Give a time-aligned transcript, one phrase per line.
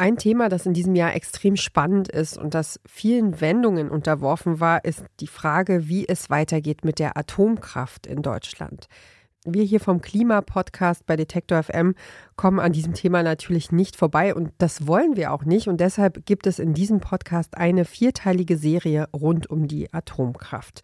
[0.00, 4.82] Ein Thema, das in diesem Jahr extrem spannend ist und das vielen Wendungen unterworfen war,
[4.82, 8.86] ist die Frage, wie es weitergeht mit der Atomkraft in Deutschland.
[9.44, 11.94] Wir hier vom Klimapodcast bei Detektor FM
[12.34, 15.68] kommen an diesem Thema natürlich nicht vorbei und das wollen wir auch nicht.
[15.68, 20.80] Und deshalb gibt es in diesem Podcast eine vierteilige Serie rund um die Atomkraft.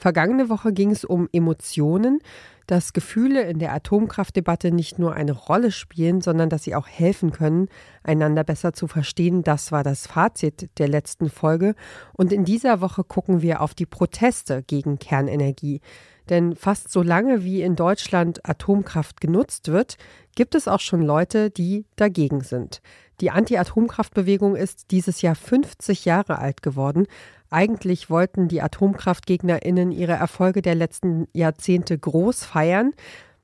[0.00, 2.20] Vergangene Woche ging es um Emotionen,
[2.66, 7.32] dass Gefühle in der Atomkraftdebatte nicht nur eine Rolle spielen, sondern dass sie auch helfen
[7.32, 7.68] können,
[8.02, 9.42] einander besser zu verstehen.
[9.42, 11.74] Das war das Fazit der letzten Folge.
[12.14, 15.82] Und in dieser Woche gucken wir auf die Proteste gegen Kernenergie.
[16.28, 19.96] Denn fast so lange wie in Deutschland Atomkraft genutzt wird,
[20.34, 22.80] gibt es auch schon Leute, die dagegen sind.
[23.20, 27.06] Die Anti-Atomkraftbewegung ist dieses Jahr 50 Jahre alt geworden.
[27.50, 32.92] Eigentlich wollten die Atomkraftgegnerinnen ihre Erfolge der letzten Jahrzehnte groß feiern.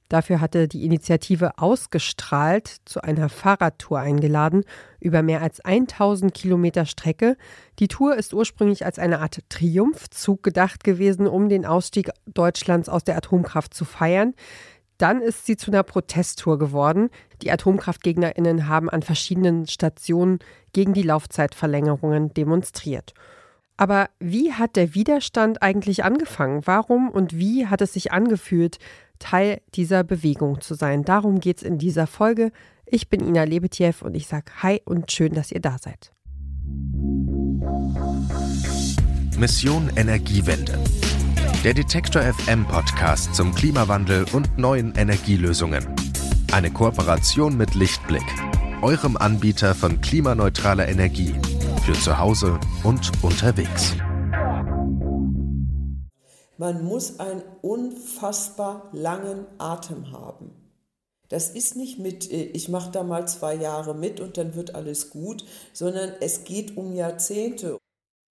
[0.09, 4.65] Dafür hatte die Initiative ausgestrahlt, zu einer Fahrradtour eingeladen,
[5.01, 7.37] über mehr als 1000 Kilometer Strecke.
[7.81, 13.03] Die Tour ist ursprünglich als eine Art Triumphzug gedacht gewesen, um den Ausstieg Deutschlands aus
[13.03, 14.35] der Atomkraft zu feiern.
[14.99, 17.11] Dann ist sie zu einer Protesttour geworden.
[17.43, 20.39] Die Atomkraftgegnerinnen haben an verschiedenen Stationen
[20.73, 23.13] gegen die Laufzeitverlängerungen demonstriert.
[23.77, 26.63] Aber wie hat der Widerstand eigentlich angefangen?
[26.65, 28.79] Warum und wie hat es sich angefühlt,
[29.19, 31.05] Teil dieser Bewegung zu sein?
[31.05, 32.53] Darum geht es in dieser Folge.
[32.85, 36.13] Ich bin Ina Lebetjew und ich sage Hi und schön, dass ihr da seid.
[39.39, 40.79] Mission Energiewende.
[41.63, 45.85] Der Detektor FM Podcast zum Klimawandel und neuen Energielösungen.
[46.53, 48.25] Eine Kooperation mit Lichtblick,
[48.83, 51.35] eurem Anbieter von klimaneutraler Energie
[51.85, 53.95] für zu Hause und unterwegs.
[56.59, 60.53] Man muss einen unfassbar langen Atem haben.
[61.29, 64.75] Das ist nicht mit, äh, ich mache da mal zwei Jahre mit und dann wird
[64.75, 67.79] alles gut, sondern es geht um Jahrzehnte.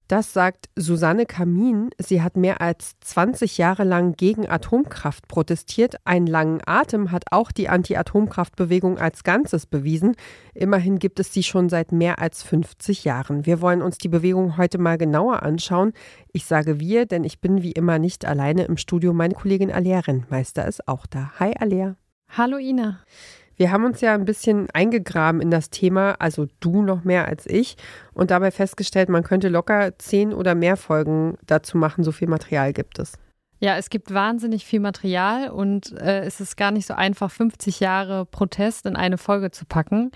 [0.07, 1.89] Das sagt Susanne Kamin.
[1.97, 5.95] Sie hat mehr als 20 Jahre lang gegen Atomkraft protestiert.
[6.05, 10.15] Einen langen Atem hat auch die Anti-Atomkraftbewegung als Ganzes bewiesen.
[10.53, 13.47] Immerhin gibt es sie schon seit mehr als 50 Jahren.
[13.47, 15.93] Wir wollen uns die Bewegung heute mal genauer anschauen.
[16.31, 19.11] Ich sage wir, denn ich bin wie immer nicht alleine im Studio.
[19.11, 21.31] Meine Kollegin Alea Rentmeister ist auch da.
[21.39, 21.95] Hi Alea.
[22.29, 22.99] Hallo Ina.
[23.57, 27.45] Wir haben uns ja ein bisschen eingegraben in das Thema, also du noch mehr als
[27.45, 27.77] ich,
[28.13, 32.73] und dabei festgestellt, man könnte locker zehn oder mehr Folgen dazu machen, so viel Material
[32.73, 33.13] gibt es.
[33.65, 37.79] Ja, es gibt wahnsinnig viel Material und äh, es ist gar nicht so einfach, 50
[37.79, 40.11] Jahre Protest in eine Folge zu packen.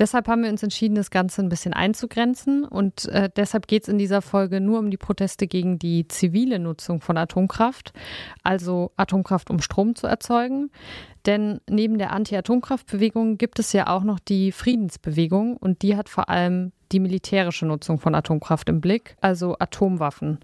[0.00, 3.88] Deshalb haben wir uns entschieden, das Ganze ein bisschen einzugrenzen und äh, deshalb geht es
[3.88, 7.92] in dieser Folge nur um die Proteste gegen die zivile Nutzung von Atomkraft,
[8.42, 10.72] also Atomkraft, um Strom zu erzeugen.
[11.24, 16.28] Denn neben der Anti-Atomkraftbewegung gibt es ja auch noch die Friedensbewegung und die hat vor
[16.30, 20.40] allem die militärische Nutzung von Atomkraft im Blick, also Atomwaffen.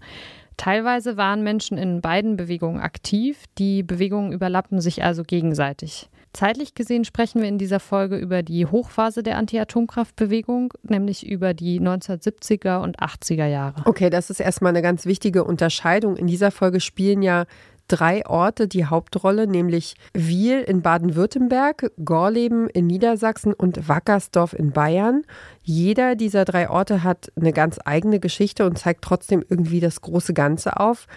[0.57, 6.09] Teilweise waren Menschen in beiden Bewegungen aktiv, die Bewegungen überlappen sich also gegenseitig.
[6.35, 11.79] Zeitlich gesehen sprechen wir in dieser Folge über die Hochphase der Anti-Atomkraftbewegung, nämlich über die
[11.79, 13.83] 1970er und 80er Jahre.
[13.85, 16.17] Okay, das ist erstmal eine ganz wichtige Unterscheidung.
[16.17, 17.45] In dieser Folge spielen ja
[17.87, 25.23] drei Orte die Hauptrolle, nämlich Wiel in Baden-Württemberg, Gorleben in Niedersachsen und Wackersdorf in Bayern.
[25.61, 30.33] Jeder dieser drei Orte hat eine ganz eigene Geschichte und zeigt trotzdem irgendwie das große
[30.33, 31.07] Ganze auf.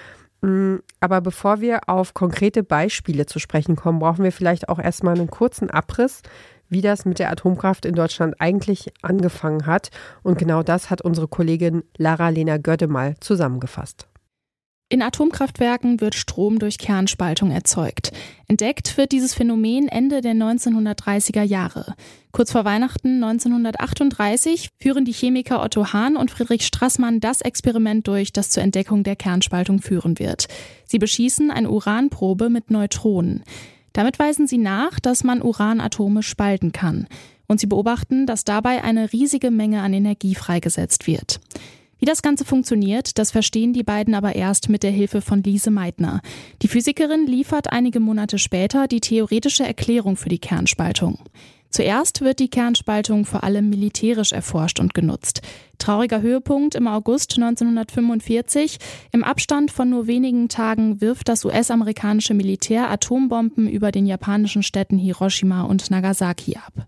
[0.41, 5.15] Mm, aber bevor wir auf konkrete Beispiele zu sprechen kommen, brauchen wir vielleicht auch erstmal
[5.15, 6.23] einen kurzen Abriss,
[6.69, 9.91] wie das mit der Atomkraft in Deutschland eigentlich angefangen hat.
[10.23, 14.08] Und genau das hat unsere Kollegin Lara-Lena Götte mal zusammengefasst.
[14.91, 18.11] In Atomkraftwerken wird Strom durch Kernspaltung erzeugt.
[18.47, 21.95] Entdeckt wird dieses Phänomen Ende der 1930er Jahre.
[22.33, 28.33] Kurz vor Weihnachten 1938 führen die Chemiker Otto Hahn und Friedrich Strassmann das Experiment durch,
[28.33, 30.49] das zur Entdeckung der Kernspaltung führen wird.
[30.87, 33.45] Sie beschießen eine Uranprobe mit Neutronen.
[33.93, 37.09] Damit weisen sie nach, dass man Uranatome spalten kann.
[37.47, 41.41] Und sie beobachten, dass dabei eine riesige Menge an Energie freigesetzt wird.
[41.99, 45.71] Wie das Ganze funktioniert, das verstehen die beiden aber erst mit der Hilfe von Lise
[45.71, 46.21] Meitner.
[46.63, 51.19] Die Physikerin liefert einige Monate später die theoretische Erklärung für die Kernspaltung.
[51.71, 55.43] Zuerst wird die Kernspaltung vor allem militärisch erforscht und genutzt.
[55.77, 58.79] Trauriger Höhepunkt im August 1945.
[59.13, 64.99] Im Abstand von nur wenigen Tagen wirft das US-amerikanische Militär Atombomben über den japanischen Städten
[64.99, 66.87] Hiroshima und Nagasaki ab.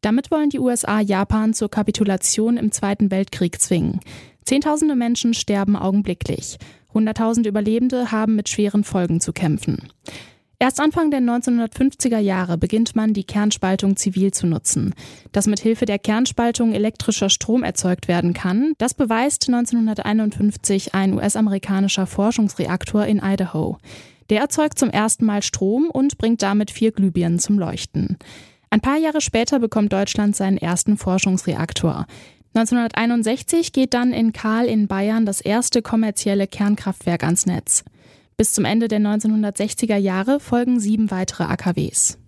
[0.00, 4.00] Damit wollen die USA Japan zur Kapitulation im Zweiten Weltkrieg zwingen.
[4.44, 6.58] Zehntausende Menschen sterben augenblicklich.
[6.94, 9.88] Hunderttausend Überlebende haben mit schweren Folgen zu kämpfen.
[10.60, 14.92] Erst Anfang der 1950er Jahre beginnt man, die Kernspaltung zivil zu nutzen.
[15.30, 22.06] Dass mit Hilfe der Kernspaltung elektrischer Strom erzeugt werden kann, das beweist 1951 ein US-amerikanischer
[22.06, 23.78] Forschungsreaktor in Idaho.
[24.30, 28.18] Der erzeugt zum ersten Mal Strom und bringt damit vier Glühbirnen zum Leuchten.
[28.70, 32.06] Ein paar Jahre später bekommt Deutschland seinen ersten Forschungsreaktor.
[32.54, 37.84] 1961 geht dann in Kahl in Bayern das erste kommerzielle Kernkraftwerk ans Netz.
[38.36, 42.18] Bis zum Ende der 1960er Jahre folgen sieben weitere AKWs.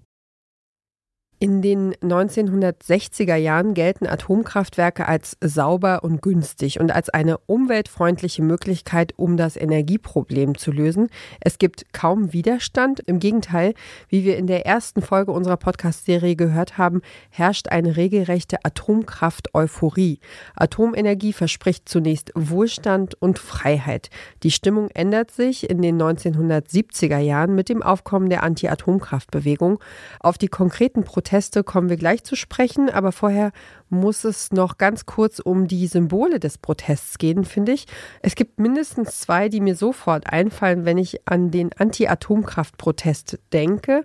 [1.43, 9.15] In den 1960er Jahren gelten Atomkraftwerke als sauber und günstig und als eine umweltfreundliche Möglichkeit,
[9.17, 11.09] um das Energieproblem zu lösen.
[11.41, 13.01] Es gibt kaum Widerstand.
[13.07, 13.73] Im Gegenteil,
[14.11, 17.01] wie wir in der ersten Folge unserer Podcast-Serie gehört haben,
[17.31, 20.21] herrscht eine regelrechte Atomkraft-Euphorie.
[20.57, 24.11] Atomenergie verspricht zunächst Wohlstand und Freiheit.
[24.43, 29.79] Die Stimmung ändert sich in den 1970er Jahren mit dem Aufkommen der Anti-Atomkraftbewegung.
[30.21, 33.53] Auf die konkreten Proteste Proteste kommen wir gleich zu sprechen, aber vorher
[33.89, 37.87] muss es noch ganz kurz um die Symbole des Protests gehen, finde ich.
[38.21, 44.05] Es gibt mindestens zwei, die mir sofort einfallen, wenn ich an den Anti-Atomkraft-Protest denke.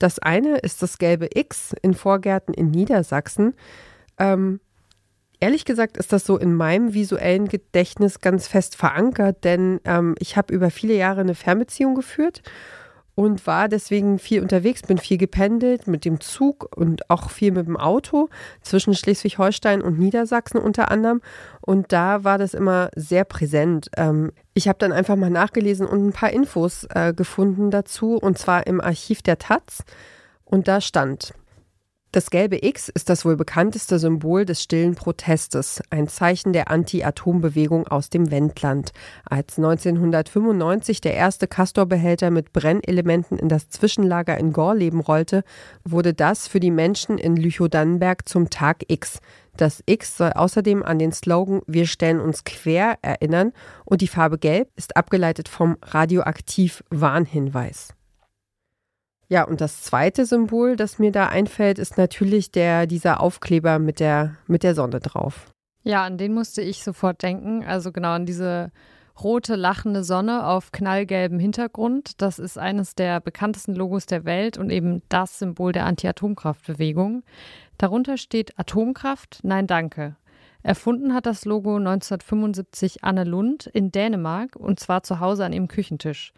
[0.00, 3.54] Das eine ist das gelbe X in Vorgärten in Niedersachsen.
[4.18, 4.58] Ähm,
[5.38, 10.36] Ehrlich gesagt ist das so in meinem visuellen Gedächtnis ganz fest verankert, denn ähm, ich
[10.36, 12.42] habe über viele Jahre eine Fernbeziehung geführt
[13.14, 17.66] und war deswegen viel unterwegs, bin viel gependelt mit dem Zug und auch viel mit
[17.66, 18.28] dem Auto
[18.60, 21.20] zwischen Schleswig-Holstein und Niedersachsen unter anderem.
[21.60, 23.90] Und da war das immer sehr präsent.
[23.96, 28.38] Ähm, ich habe dann einfach mal nachgelesen und ein paar Infos äh, gefunden dazu, und
[28.38, 29.84] zwar im Archiv der Taz.
[30.44, 31.34] Und da stand,
[32.14, 37.88] das gelbe X ist das wohl bekannteste Symbol des stillen Protestes, ein Zeichen der Anti-Atom-Bewegung
[37.88, 38.92] aus dem Wendland.
[39.28, 45.42] Als 1995 der erste Castor-Behälter mit Brennelementen in das Zwischenlager in Gorleben rollte,
[45.82, 49.18] wurde das für die Menschen in Lüchow-Dannenberg zum Tag X.
[49.56, 53.52] Das X soll außerdem an den Slogan Wir stellen uns quer erinnern
[53.84, 57.88] und die Farbe Gelb ist abgeleitet vom Radioaktiv-Warnhinweis.
[59.28, 64.00] Ja, und das zweite Symbol, das mir da einfällt, ist natürlich der, dieser Aufkleber mit
[64.00, 65.46] der, mit der Sonne drauf.
[65.82, 67.64] Ja, an den musste ich sofort denken.
[67.64, 68.70] Also genau an diese
[69.22, 72.20] rote lachende Sonne auf knallgelbem Hintergrund.
[72.20, 77.22] Das ist eines der bekanntesten Logos der Welt und eben das Symbol der Anti-Atomkraft-Bewegung.
[77.78, 80.16] Darunter steht Atomkraft, nein danke.
[80.62, 85.68] Erfunden hat das Logo 1975 Anne Lund in Dänemark und zwar zu Hause an ihrem
[85.68, 86.32] Küchentisch.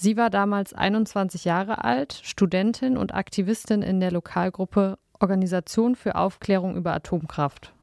[0.00, 6.76] Sie war damals 21 Jahre alt, Studentin und Aktivistin in der Lokalgruppe Organisation für Aufklärung
[6.76, 7.74] über Atomkraft.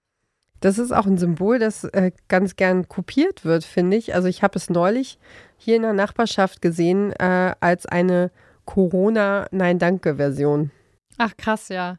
[0.61, 4.15] Das ist auch ein Symbol, das äh, ganz gern kopiert wird, finde ich.
[4.15, 5.19] Also ich habe es neulich
[5.57, 8.31] hier in der Nachbarschaft gesehen äh, als eine
[8.63, 10.71] Corona-Nein-Danke-Version.
[11.17, 11.97] Ach krass, ja.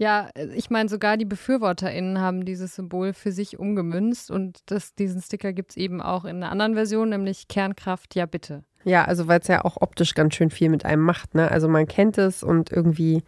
[0.00, 5.20] Ja, ich meine, sogar die BefürworterInnen haben dieses Symbol für sich umgemünzt und das, diesen
[5.20, 8.64] Sticker gibt es eben auch in einer anderen Version, nämlich Kernkraft, ja bitte.
[8.84, 11.50] Ja, also weil es ja auch optisch ganz schön viel mit einem macht, ne?
[11.50, 13.22] Also man kennt es und irgendwie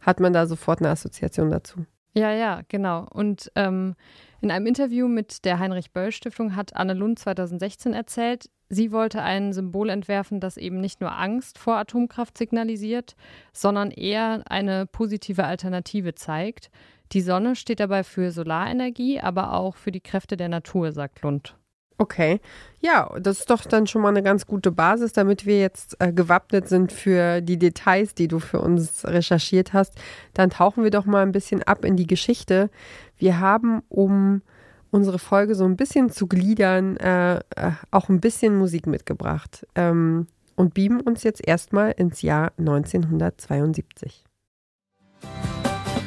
[0.00, 1.84] hat man da sofort eine Assoziation dazu.
[2.16, 3.06] Ja, ja, genau.
[3.10, 3.96] Und ähm,
[4.40, 9.90] in einem Interview mit der Heinrich-Böll-Stiftung hat Anne Lund 2016 erzählt, sie wollte ein Symbol
[9.90, 13.16] entwerfen, das eben nicht nur Angst vor Atomkraft signalisiert,
[13.52, 16.70] sondern eher eine positive Alternative zeigt.
[17.12, 21.56] Die Sonne steht dabei für Solarenergie, aber auch für die Kräfte der Natur, sagt Lund.
[21.96, 22.40] Okay.
[22.80, 26.12] Ja, das ist doch dann schon mal eine ganz gute Basis, damit wir jetzt äh,
[26.12, 29.94] gewappnet sind für die Details, die du für uns recherchiert hast.
[30.34, 32.68] Dann tauchen wir doch mal ein bisschen ab in die Geschichte.
[33.16, 34.42] Wir haben, um
[34.90, 40.26] unsere Folge so ein bisschen zu gliedern, äh, äh, auch ein bisschen Musik mitgebracht ähm,
[40.56, 44.24] und beamen uns jetzt erstmal ins Jahr 1972.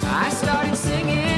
[0.03, 1.36] I started singing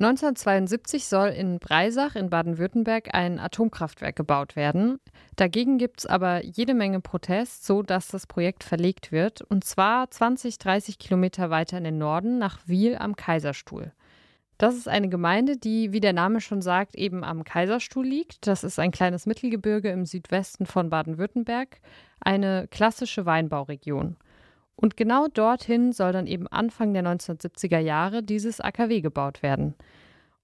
[0.00, 5.00] 1972 soll in Breisach in Baden-Württemberg ein Atomkraftwerk gebaut werden.
[5.36, 10.10] Dagegen gibt es aber jede Menge Protest, so dass das Projekt verlegt wird, und zwar
[10.10, 13.92] 20, 30 Kilometer weiter in den Norden nach Wiel am Kaiserstuhl.
[14.58, 18.46] Das ist eine Gemeinde, die, wie der Name schon sagt, eben am Kaiserstuhl liegt.
[18.46, 21.80] Das ist ein kleines Mittelgebirge im Südwesten von Baden-Württemberg,
[22.20, 24.16] eine klassische Weinbauregion.
[24.80, 29.74] Und genau dorthin soll dann eben Anfang der 1970er Jahre dieses AKW gebaut werden.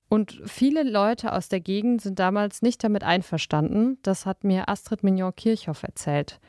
[0.09, 3.99] Und viele Leute aus der Gegend sind damals nicht damit einverstanden.
[4.03, 6.41] Das hat mir Astrid Mignon-Kirchhoff erzählt.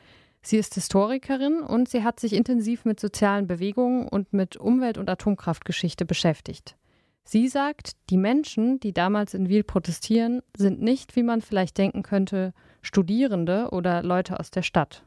[0.42, 5.08] Sie ist Historikerin und sie hat sich intensiv mit sozialen Bewegungen und mit Umwelt- und
[5.08, 6.76] Atomkraftgeschichte beschäftigt.
[7.22, 12.02] Sie sagt, die Menschen, die damals in Wiel protestieren, sind nicht, wie man vielleicht denken
[12.02, 12.52] könnte,
[12.82, 15.04] Studierende oder Leute aus der Stadt.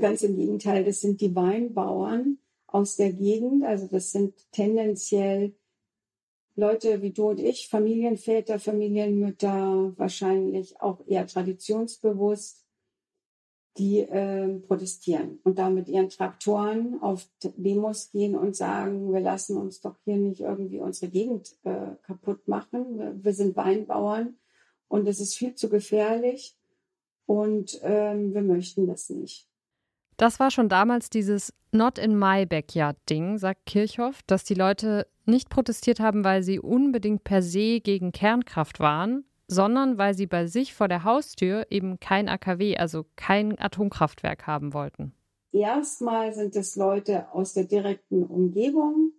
[0.00, 3.64] Ganz im Gegenteil, das sind die Weinbauern aus der Gegend.
[3.64, 5.54] Also das sind tendenziell
[6.56, 12.66] Leute wie du und ich, Familienväter, Familienmütter, wahrscheinlich auch eher traditionsbewusst,
[13.78, 19.56] die äh, protestieren und da mit ihren Traktoren auf Demos gehen und sagen, wir lassen
[19.56, 23.22] uns doch hier nicht irgendwie unsere Gegend äh, kaputt machen.
[23.22, 24.36] Wir, sind Weinbauern
[24.88, 26.56] und es ist viel zu gefährlich
[27.26, 29.49] und ähm, wir möchten das nicht.
[30.20, 35.06] Das war schon damals dieses Not in my backyard Ding, sagt Kirchhoff, dass die Leute
[35.24, 40.46] nicht protestiert haben, weil sie unbedingt per se gegen Kernkraft waren, sondern weil sie bei
[40.46, 45.14] sich vor der Haustür eben kein AKW, also kein Atomkraftwerk haben wollten.
[45.52, 49.12] Erstmal sind es Leute aus der direkten Umgebung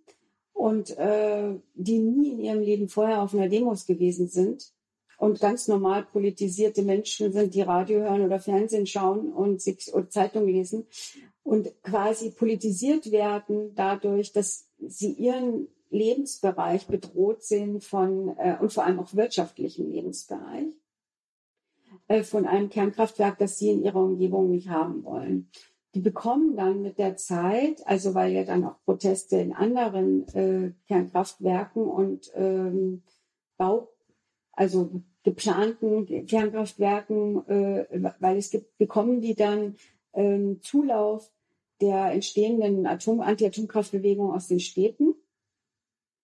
[0.52, 4.72] und äh, die nie in ihrem Leben vorher auf einer Demos gewesen sind
[5.22, 10.10] und ganz normal politisierte Menschen sind, die Radio hören oder Fernsehen schauen und, sich, oder
[10.10, 10.84] Zeitung lesen
[11.44, 18.84] und quasi politisiert werden dadurch, dass sie ihren Lebensbereich bedroht sind von äh, und vor
[18.84, 20.66] allem auch wirtschaftlichen Lebensbereich
[22.08, 25.48] äh, von einem Kernkraftwerk, das sie in ihrer Umgebung nicht haben wollen.
[25.94, 30.72] Die bekommen dann mit der Zeit, also weil ja dann auch Proteste in anderen äh,
[30.88, 33.04] Kernkraftwerken und ähm,
[33.56, 33.91] Bau,
[34.52, 39.76] also geplanten Kernkraftwerken, äh, weil es gibt, bekommen die dann
[40.14, 41.30] ähm, Zulauf
[41.80, 45.14] der entstehenden Atom Anti-Atomkraftbewegung aus den Städten.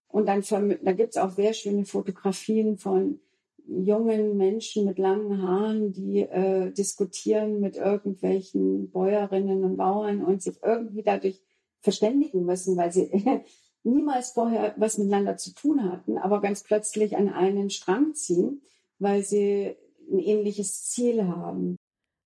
[0.08, 0.42] Und dann
[0.82, 3.20] da gibt es auch sehr schöne Fotografien von
[3.66, 10.56] jungen Menschen mit langen Haaren, die äh, diskutieren mit irgendwelchen Bäuerinnen und Bauern und sich
[10.62, 11.42] irgendwie dadurch
[11.80, 13.10] verständigen müssen, weil sie
[13.88, 18.62] niemals vorher was miteinander zu tun hatten, aber ganz plötzlich an einen Strang ziehen
[18.98, 19.76] weil sie
[20.10, 21.76] ein ähnliches Ziel haben.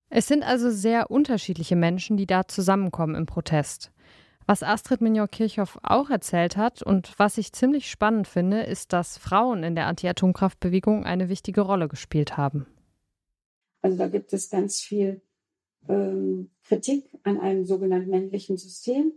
[0.09, 3.91] Es sind also sehr unterschiedliche Menschen, die da zusammenkommen im Protest.
[4.45, 9.63] Was Astrid Mignon-Kirchhoff auch erzählt hat und was ich ziemlich spannend finde, ist, dass Frauen
[9.63, 12.67] in der Anti-Atomkraftbewegung eine wichtige Rolle gespielt haben.
[13.81, 15.21] Also da gibt es ganz viel
[15.87, 19.13] ähm, Kritik an einem sogenannten männlichen System.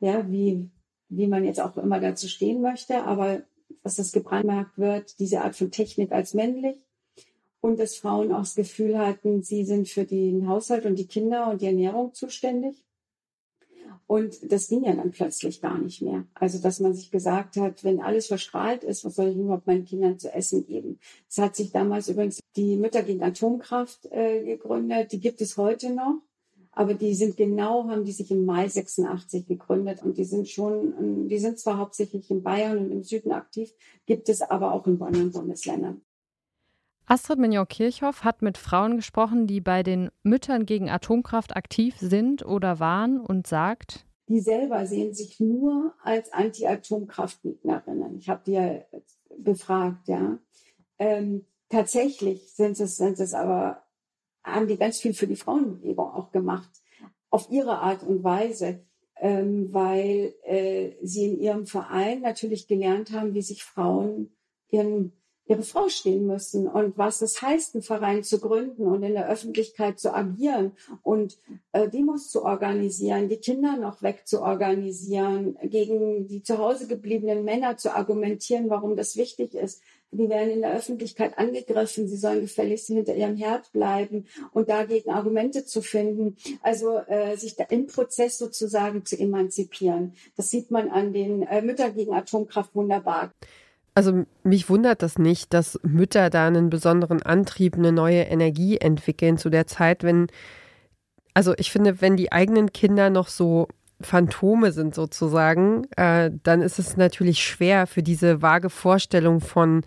[0.00, 0.70] Ja, wie,
[1.10, 3.42] wie man jetzt auch immer dazu stehen möchte, aber
[3.82, 6.76] dass das gebrandmarkt wird, diese Art von Technik als männlich.
[7.60, 11.50] Und dass Frauen auch das Gefühl hatten, sie sind für den Haushalt und die Kinder
[11.50, 12.82] und die Ernährung zuständig.
[14.06, 16.24] Und das ging ja dann plötzlich gar nicht mehr.
[16.34, 19.84] Also, dass man sich gesagt hat, wenn alles verstrahlt ist, was soll ich überhaupt meinen
[19.84, 20.98] Kindern zu essen geben?
[21.28, 25.12] Es hat sich damals übrigens die Mütter gegen Atomkraft äh, gegründet.
[25.12, 26.22] Die gibt es heute noch.
[26.80, 31.28] Aber die sind genau, haben die sich im Mai 86 gegründet und die sind schon,
[31.28, 33.70] die sind zwar hauptsächlich in Bayern und im Süden aktiv,
[34.06, 36.00] gibt es aber auch in anderen Bundesländern.
[37.04, 42.80] Astrid Mignon-Kirchhoff hat mit Frauen gesprochen, die bei den Müttern gegen Atomkraft aktiv sind oder
[42.80, 48.16] waren und sagt, die selber sehen sich nur als Anti-Atomkraftgegnerinnen.
[48.16, 48.80] Ich habe die ja
[49.36, 50.38] befragt, ja.
[50.98, 53.82] Ähm, tatsächlich sind es, sind es aber
[54.44, 56.70] haben die ganz viel für die Frauenbewegung auch gemacht,
[57.30, 58.84] auf ihre Art und Weise,
[59.16, 64.34] ähm, weil äh, sie in ihrem Verein natürlich gelernt haben, wie sich Frauen
[64.68, 65.12] ihren
[65.50, 69.28] ihre Frau stehen müssen und was es heißt, einen Verein zu gründen und in der
[69.28, 71.38] Öffentlichkeit zu agieren und
[71.72, 77.94] äh, Demos zu organisieren, die Kinder noch wegzuorganisieren, gegen die zu Hause gebliebenen Männer zu
[77.94, 79.82] argumentieren, warum das wichtig ist.
[80.12, 85.10] Die werden in der Öffentlichkeit angegriffen, sie sollen gefälligst hinter ihrem Herd bleiben und dagegen
[85.10, 90.14] Argumente zu finden, also äh, sich da im Prozess sozusagen zu emanzipieren.
[90.36, 93.30] Das sieht man an den äh, Mütter gegen Atomkraft wunderbar.
[93.94, 99.36] Also mich wundert das nicht, dass Mütter da einen besonderen Antrieb, eine neue Energie entwickeln
[99.36, 100.28] zu der Zeit, wenn,
[101.34, 103.68] also ich finde, wenn die eigenen Kinder noch so
[104.00, 109.82] Phantome sind sozusagen, äh, dann ist es natürlich schwer für diese vage Vorstellung von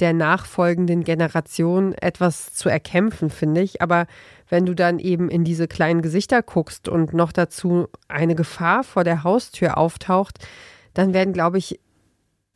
[0.00, 3.82] der nachfolgenden Generation etwas zu erkämpfen, finde ich.
[3.82, 4.06] Aber
[4.48, 9.04] wenn du dann eben in diese kleinen Gesichter guckst und noch dazu eine Gefahr vor
[9.04, 10.38] der Haustür auftaucht,
[10.94, 11.78] dann werden, glaube ich,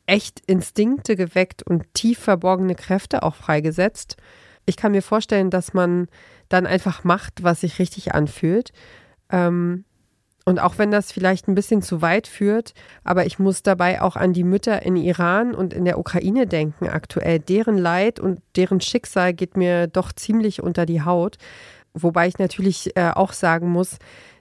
[0.07, 4.17] echt Instinkte geweckt und tief verborgene Kräfte auch freigesetzt.
[4.65, 6.07] Ich kann mir vorstellen, dass man
[6.49, 8.71] dann einfach macht, was sich richtig anfühlt.
[9.31, 9.85] Ähm,
[10.47, 12.73] und auch wenn das vielleicht ein bisschen zu weit führt,
[13.03, 16.87] aber ich muss dabei auch an die Mütter in Iran und in der Ukraine denken
[16.87, 17.39] aktuell.
[17.39, 21.37] Deren Leid und deren Schicksal geht mir doch ziemlich unter die Haut.
[21.93, 23.97] wobei ich natürlich äh, auch sagen muss,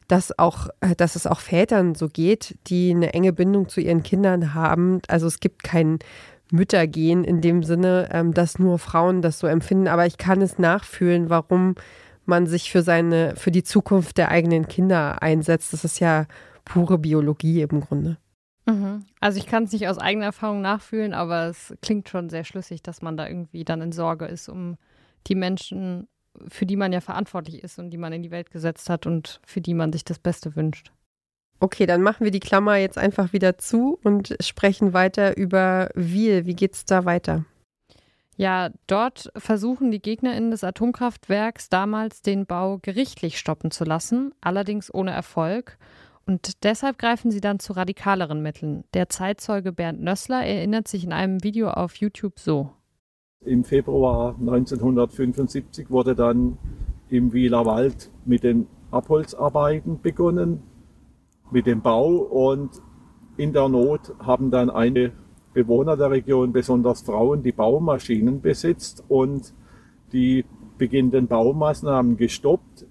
[0.07, 4.05] dass auch, äh, dass es auch Vätern so geht, die eine enge Bindung zu ihren
[4.05, 5.01] Kindern haben.
[5.09, 5.99] Also es gibt kein
[6.53, 9.89] Müttergehen in dem Sinne, ähm, dass nur Frauen das so empfinden.
[9.89, 11.75] Aber ich kann es nachfühlen, warum
[12.29, 15.73] man sich für seine, für die Zukunft der eigenen Kinder einsetzt.
[15.73, 16.27] Das ist ja
[16.65, 18.19] pure Biologie im Grunde.
[18.67, 19.05] Mhm.
[19.21, 22.83] Also ich kann es nicht aus eigener Erfahrung nachfühlen, aber es klingt schon sehr schlüssig,
[22.83, 24.77] dass man da irgendwie dann in Sorge ist um
[25.29, 26.09] die Menschen,
[26.49, 29.41] für die man ja verantwortlich ist und die man in die Welt gesetzt hat und
[29.47, 30.93] für die man sich das Beste wünscht.
[31.59, 36.45] Okay, dann machen wir die Klammer jetzt einfach wieder zu und sprechen weiter über Wiel.
[36.45, 37.45] Wie geht es da weiter?
[38.37, 44.93] Ja, dort versuchen die GegnerInnen des Atomkraftwerks damals den Bau gerichtlich stoppen zu lassen, allerdings
[44.93, 45.79] ohne Erfolg.
[46.27, 48.85] Und deshalb greifen sie dann zu radikaleren Mitteln.
[48.93, 52.71] Der Zeitzeuge Bernd Nössler erinnert sich in einem Video auf YouTube so.
[53.45, 56.59] Im Februar 1975 wurde dann
[57.09, 60.63] im Wieler Wald mit den Abholzarbeiten begonnen
[61.51, 62.71] mit dem Bau und
[63.37, 65.13] in der Not haben dann einige
[65.57, 69.55] Bewohner der Region, besonders Frauen, die Baumaschinen besitzt und
[70.13, 70.45] die
[70.77, 72.85] beginnenden Baumaßnahmen gestoppt.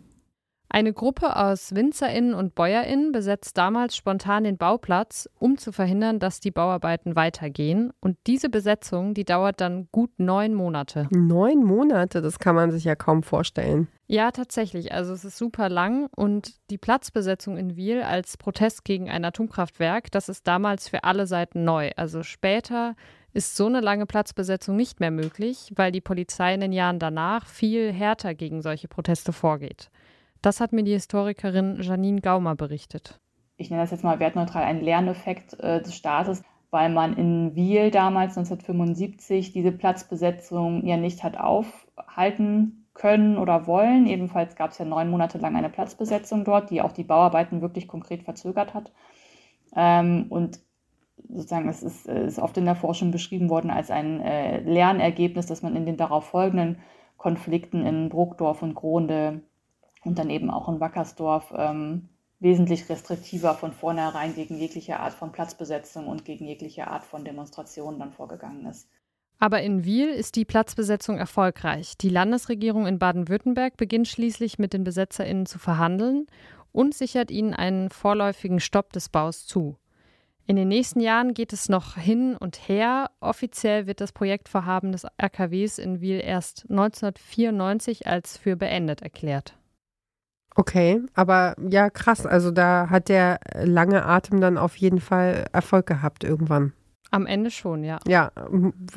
[0.76, 6.42] Eine Gruppe aus WinzerInnen und BäuerInnen besetzt damals spontan den Bauplatz, um zu verhindern, dass
[6.42, 7.94] die Bauarbeiten weitergehen.
[8.02, 11.08] Und diese Besetzung, die dauert dann gut neun Monate.
[11.12, 13.88] Neun Monate, das kann man sich ja kaum vorstellen.
[14.08, 14.92] Ja, tatsächlich.
[14.92, 20.12] Also es ist super lang und die Platzbesetzung in Wiel als Protest gegen ein Atomkraftwerk,
[20.12, 21.92] das ist damals für alle Seiten neu.
[21.96, 22.98] Also später
[23.32, 27.48] ist so eine lange Platzbesetzung nicht mehr möglich, weil die Polizei in den Jahren danach
[27.48, 29.90] viel härter gegen solche Proteste vorgeht.
[30.46, 33.20] Das hat mir die Historikerin Janine Gaumer berichtet.
[33.58, 37.90] Ich nenne das jetzt mal wertneutral einen Lerneffekt äh, des Staates, weil man in Wiel
[37.90, 44.06] damals 1975 diese Platzbesetzung ja nicht hat aufhalten können oder wollen.
[44.06, 47.88] Ebenfalls gab es ja neun Monate lang eine Platzbesetzung dort, die auch die Bauarbeiten wirklich
[47.88, 48.92] konkret verzögert hat.
[49.76, 50.60] Ähm, und
[51.28, 55.64] sozusagen, es ist, ist, oft in der Forschung beschrieben worden als ein äh, Lernergebnis, das
[55.64, 56.78] man in den darauf folgenden
[57.18, 59.42] Konflikten in Bruckdorf und Gronde
[60.06, 65.32] und dann eben auch in Wackersdorf ähm, wesentlich restriktiver von vornherein gegen jegliche Art von
[65.32, 68.88] Platzbesetzung und gegen jegliche Art von Demonstrationen dann vorgegangen ist.
[69.40, 71.98] Aber in Wiel ist die Platzbesetzung erfolgreich.
[71.98, 76.28] Die Landesregierung in Baden-Württemberg beginnt schließlich mit den BesetzerInnen zu verhandeln
[76.72, 79.76] und sichert ihnen einen vorläufigen Stopp des Baus zu.
[80.48, 83.10] In den nächsten Jahren geht es noch hin und her.
[83.20, 89.58] Offiziell wird das Projektvorhaben des RKWs in Wiel erst 1994 als für beendet erklärt.
[90.56, 92.26] Okay, aber ja, krass.
[92.26, 96.72] Also da hat der lange Atem dann auf jeden Fall Erfolg gehabt irgendwann.
[97.12, 98.00] Am Ende schon, ja.
[98.08, 98.32] Ja,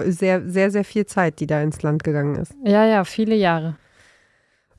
[0.04, 2.54] sehr, sehr, sehr viel Zeit, die da ins Land gegangen ist.
[2.64, 3.76] Ja, ja, viele Jahre.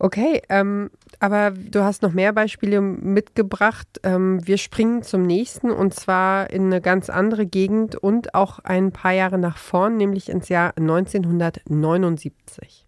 [0.02, 4.00] Okay, ähm, aber du hast noch mehr Beispiele mitgebracht.
[4.04, 8.94] Ähm, wir springen zum nächsten und zwar in eine ganz andere Gegend und auch ein
[8.94, 12.88] paar Jahre nach vorn, nämlich ins Jahr 1979.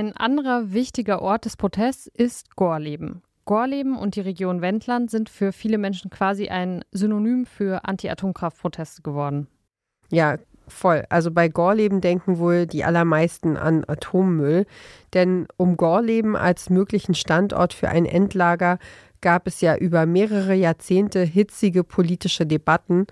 [0.00, 3.20] Ein anderer wichtiger Ort des Protests ist Gorleben.
[3.44, 9.46] Gorleben und die Region Wendland sind für viele Menschen quasi ein Synonym für Anti-Atomkraft-Proteste geworden.
[10.08, 11.04] Ja, voll.
[11.10, 14.64] Also bei Gorleben denken wohl die allermeisten an Atommüll.
[15.12, 18.78] Denn um Gorleben als möglichen Standort für ein Endlager
[19.20, 23.06] gab es ja über mehrere Jahrzehnte hitzige politische Debatten.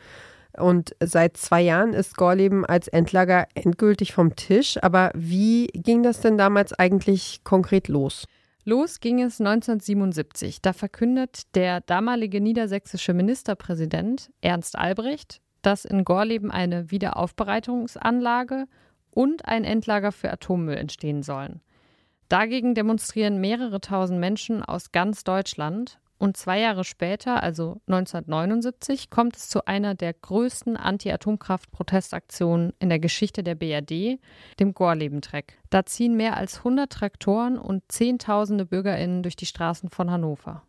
[0.59, 4.79] Und seit zwei Jahren ist Gorleben als Endlager endgültig vom Tisch.
[4.83, 8.25] Aber wie ging das denn damals eigentlich konkret los?
[8.65, 10.61] Los ging es 1977.
[10.61, 18.67] Da verkündet der damalige niedersächsische Ministerpräsident Ernst Albrecht, dass in Gorleben eine Wiederaufbereitungsanlage
[19.11, 21.61] und ein Endlager für Atommüll entstehen sollen.
[22.29, 29.37] Dagegen demonstrieren mehrere tausend Menschen aus ganz Deutschland und zwei Jahre später, also 1979, kommt
[29.37, 34.19] es zu einer der größten Anti-Atomkraft-Protestaktionen in der Geschichte der BRD,
[34.59, 35.59] dem Gorleben-Trek.
[35.71, 40.63] Da ziehen mehr als 100 Traktoren und Zehntausende BürgerInnen durch die Straßen von Hannover.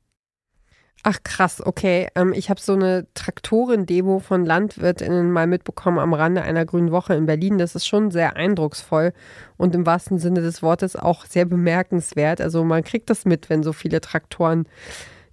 [1.03, 2.09] Ach krass, okay.
[2.15, 7.13] Ähm, ich habe so eine Traktorendemo von LandwirtInnen mal mitbekommen am Rande einer Grünen Woche
[7.15, 7.57] in Berlin.
[7.57, 9.13] Das ist schon sehr eindrucksvoll
[9.55, 12.41] und im wahrsten Sinne des Wortes auch sehr bemerkenswert.
[12.41, 14.67] Also man kriegt das mit, wenn so viele Traktoren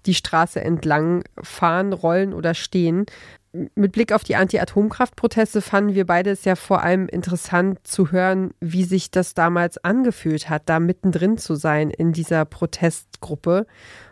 [0.07, 3.07] die Straße entlang fahren, rollen oder stehen.
[3.75, 8.53] Mit Blick auf die Anti-Atomkraft-Proteste fanden wir beide es ja vor allem interessant zu hören,
[8.61, 13.67] wie sich das damals angefühlt hat, da mittendrin zu sein in dieser Protestgruppe.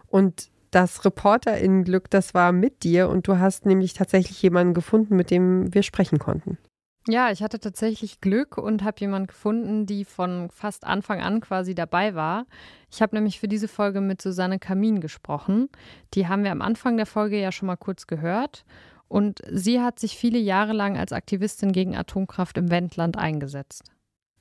[0.07, 5.31] Und das Reporterinnenglück, das war mit dir und du hast nämlich tatsächlich jemanden gefunden, mit
[5.31, 6.59] dem wir sprechen konnten.
[7.07, 11.75] Ja, ich hatte tatsächlich Glück und habe jemanden gefunden, die von fast Anfang an quasi
[11.75, 12.47] dabei war.
[12.91, 15.69] Ich habe nämlich für diese Folge mit Susanne Kamin gesprochen.
[16.15, 18.65] Die haben wir am Anfang der Folge ja schon mal kurz gehört.
[19.07, 23.83] Und sie hat sich viele Jahre lang als Aktivistin gegen Atomkraft im Wendland eingesetzt.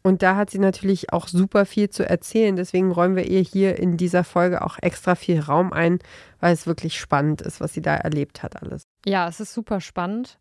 [0.02, 2.56] Und da hat sie natürlich auch super viel zu erzählen.
[2.56, 6.00] Deswegen räumen wir ihr hier in dieser Folge auch extra viel Raum ein,
[6.40, 8.84] weil es wirklich spannend ist, was sie da erlebt hat alles.
[9.06, 10.40] Ja, es ist super spannend.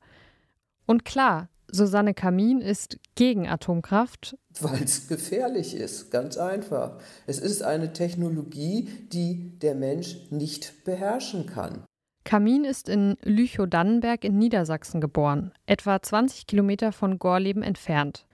[0.87, 4.37] Und klar, Susanne Kamin ist gegen Atomkraft.
[4.61, 6.99] Weil es gefährlich ist, ganz einfach.
[7.27, 11.85] Es ist eine Technologie, die der Mensch nicht beherrschen kann.
[12.25, 18.27] Kamin ist in Lüchow-Dannenberg in Niedersachsen geboren, etwa 20 Kilometer von Gorleben entfernt.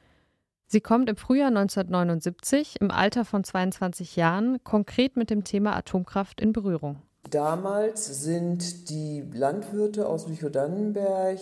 [0.67, 6.41] Sie kommt im Frühjahr 1979 im Alter von 22 Jahren konkret mit dem Thema Atomkraft
[6.41, 7.03] in Berührung.
[7.31, 11.39] Damals sind die Landwirte aus Lüchow-Dannenberg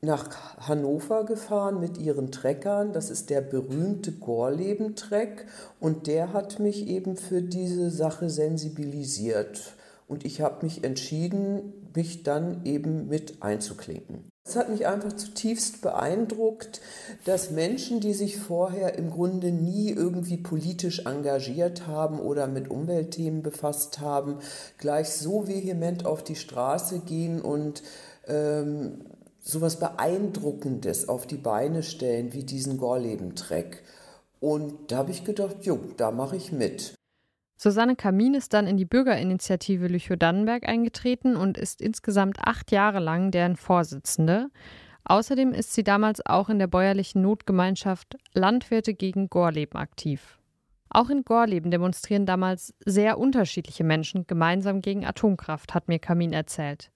[0.00, 2.92] nach Hannover gefahren mit ihren Treckern.
[2.92, 5.46] Das ist der berühmte Gorleben-Treck
[5.80, 9.74] und der hat mich eben für diese Sache sensibilisiert.
[10.08, 14.30] Und ich habe mich entschieden, mich dann eben mit einzuklinken.
[14.46, 16.80] Es hat mich einfach zutiefst beeindruckt,
[17.24, 23.42] dass Menschen, die sich vorher im Grunde nie irgendwie politisch engagiert haben oder mit Umweltthemen
[23.42, 24.38] befasst haben,
[24.78, 27.82] gleich so vehement auf die Straße gehen und
[28.28, 29.00] ähm,
[29.46, 33.84] sowas Beeindruckendes auf die Beine stellen, wie diesen Gorleben-Treck.
[34.40, 36.94] Und da habe ich gedacht, jo, da mache ich mit.
[37.56, 43.30] Susanne Kamin ist dann in die Bürgerinitiative Lüchow-Dannenberg eingetreten und ist insgesamt acht Jahre lang
[43.30, 44.48] deren Vorsitzende.
[45.04, 50.38] Außerdem ist sie damals auch in der bäuerlichen Notgemeinschaft Landwirte gegen Gorleben aktiv.
[50.90, 56.90] Auch in Gorleben demonstrieren damals sehr unterschiedliche Menschen gemeinsam gegen Atomkraft, hat mir Kamin erzählt.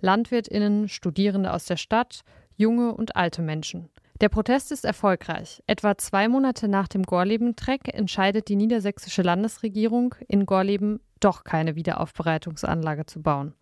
[0.00, 2.22] LandwirtInnen, Studierende aus der Stadt,
[2.56, 3.88] junge und alte Menschen.
[4.20, 5.62] Der Protest ist erfolgreich.
[5.66, 13.06] Etwa zwei Monate nach dem Gorleben-Treck entscheidet die niedersächsische Landesregierung, in Gorleben doch keine Wiederaufbereitungsanlage
[13.06, 13.54] zu bauen.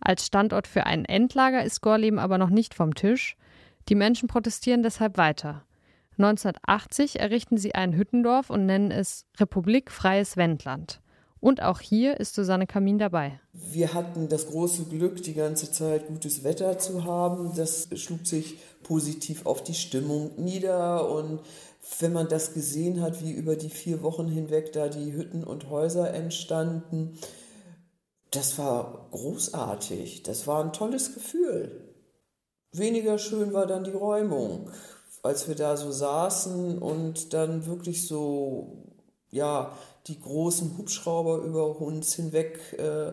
[0.00, 3.36] Als Standort für ein Endlager ist Gorleben aber noch nicht vom Tisch.
[3.88, 5.64] Die Menschen protestieren deshalb weiter.
[6.18, 11.00] 1980 errichten sie ein Hüttendorf und nennen es Republik Freies Wendland.
[11.44, 13.38] Und auch hier ist Susanne Kamin dabei.
[13.52, 17.52] Wir hatten das große Glück, die ganze Zeit gutes Wetter zu haben.
[17.54, 21.06] Das schlug sich positiv auf die Stimmung nieder.
[21.10, 21.40] Und
[21.98, 25.68] wenn man das gesehen hat, wie über die vier Wochen hinweg da die Hütten und
[25.68, 27.18] Häuser entstanden,
[28.30, 30.22] das war großartig.
[30.22, 31.94] Das war ein tolles Gefühl.
[32.72, 34.70] Weniger schön war dann die Räumung,
[35.22, 38.94] als wir da so saßen und dann wirklich so,
[39.30, 39.76] ja,
[40.06, 43.12] die großen Hubschrauber über uns hinweg äh,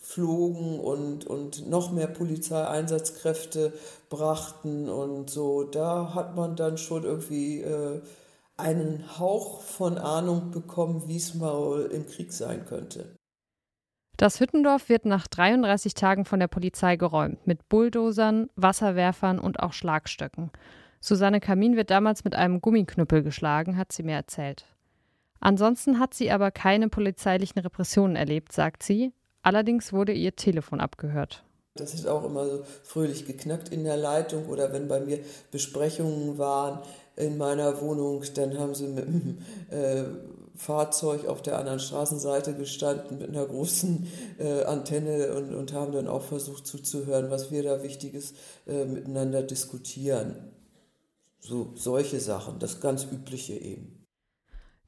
[0.00, 3.74] flogen und, und noch mehr Polizeieinsatzkräfte
[4.08, 5.64] brachten und so.
[5.64, 8.00] Da hat man dann schon irgendwie äh,
[8.56, 13.14] einen Hauch von Ahnung bekommen, wie es mal im Krieg sein könnte.
[14.16, 19.72] Das Hüttendorf wird nach 33 Tagen von der Polizei geräumt, mit Bulldozern, Wasserwerfern und auch
[19.72, 20.50] Schlagstöcken.
[21.00, 24.66] Susanne Kamin wird damals mit einem Gummiknüppel geschlagen, hat sie mir erzählt.
[25.40, 29.12] Ansonsten hat sie aber keine polizeilichen Repressionen erlebt, sagt sie.
[29.42, 31.44] Allerdings wurde ihr Telefon abgehört.
[31.74, 35.20] Das ist auch immer so fröhlich geknackt in der Leitung oder wenn bei mir
[35.52, 36.80] Besprechungen waren
[37.14, 39.38] in meiner Wohnung, dann haben sie mit dem
[39.70, 40.04] äh,
[40.56, 46.08] Fahrzeug auf der anderen Straßenseite gestanden mit einer großen äh, Antenne und, und haben dann
[46.08, 48.34] auch versucht zuzuhören, was wir da Wichtiges
[48.66, 50.34] äh, miteinander diskutieren.
[51.40, 53.97] So solche Sachen, das ganz übliche eben.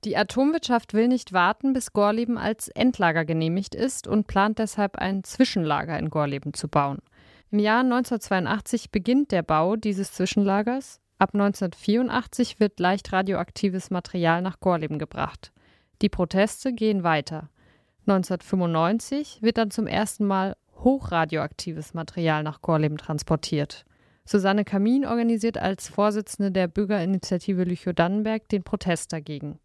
[0.04, 5.24] Die Atomwirtschaft will nicht warten, bis Gorleben als Endlager genehmigt ist und plant deshalb ein
[5.24, 7.00] Zwischenlager in Gorleben zu bauen.
[7.50, 11.00] Im Jahr 1982 beginnt der Bau dieses Zwischenlagers.
[11.18, 15.52] Ab 1984 wird leicht radioaktives Material nach Gorleben gebracht.
[16.00, 17.50] Die Proteste gehen weiter.
[18.06, 23.84] 1995 wird dann zum ersten Mal hochradioaktives Material nach Gorleben transportiert.
[24.24, 29.58] Susanne Kamin organisiert als Vorsitzende der Bürgerinitiative Lüchow-Dannenberg den Protest dagegen.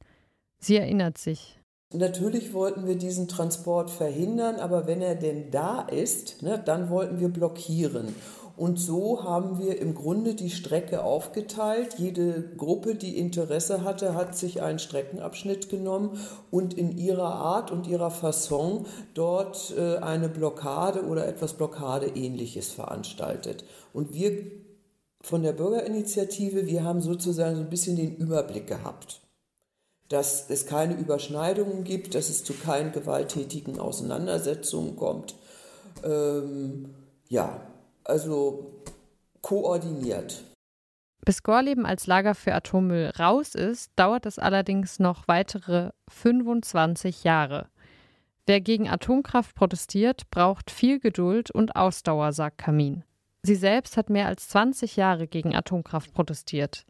[0.66, 1.60] Sie erinnert sich.
[1.94, 7.20] Natürlich wollten wir diesen Transport verhindern, aber wenn er denn da ist, ne, dann wollten
[7.20, 8.16] wir blockieren.
[8.58, 12.00] Und so haben wir im Grunde die Strecke aufgeteilt.
[12.00, 16.18] Jede Gruppe, die Interesse hatte, hat sich einen Streckenabschnitt genommen
[16.50, 23.66] und in ihrer Art und ihrer Fasson dort äh, eine Blockade oder etwas Blockadeähnliches veranstaltet.
[23.94, 24.32] Und wir
[25.22, 29.22] von der Bürgerinitiative, wir haben sozusagen so ein bisschen den Überblick gehabt
[30.10, 35.36] dass es keine Überschneidungen gibt, dass es zu keinen gewalttätigen Auseinandersetzungen kommt.
[36.04, 36.94] Ähm,
[37.28, 37.62] ja,
[38.04, 38.72] also
[39.42, 40.44] koordiniert.
[41.26, 47.68] Bis Gorleben als Lager für Atommüll raus ist, dauert es allerdings noch weitere 25 Jahre.
[48.46, 53.04] Wer gegen Atomkraft protestiert, braucht viel Geduld und Ausdauer, sagt Kamin.
[53.42, 56.86] Sie selbst hat mehr als 20 Jahre gegen Atomkraft protestiert.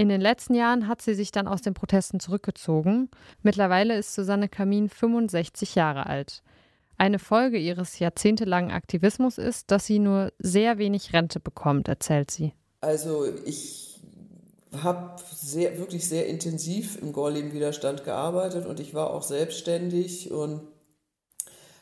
[0.00, 3.10] In den letzten Jahren hat sie sich dann aus den Protesten zurückgezogen.
[3.42, 6.42] Mittlerweile ist Susanne Kamin 65 Jahre alt.
[6.96, 12.54] Eine Folge ihres jahrzehntelangen Aktivismus ist, dass sie nur sehr wenig Rente bekommt, erzählt sie.
[12.80, 14.00] Also ich
[14.74, 20.62] habe sehr, wirklich sehr intensiv im Gorleben-Widerstand gearbeitet und ich war auch selbstständig und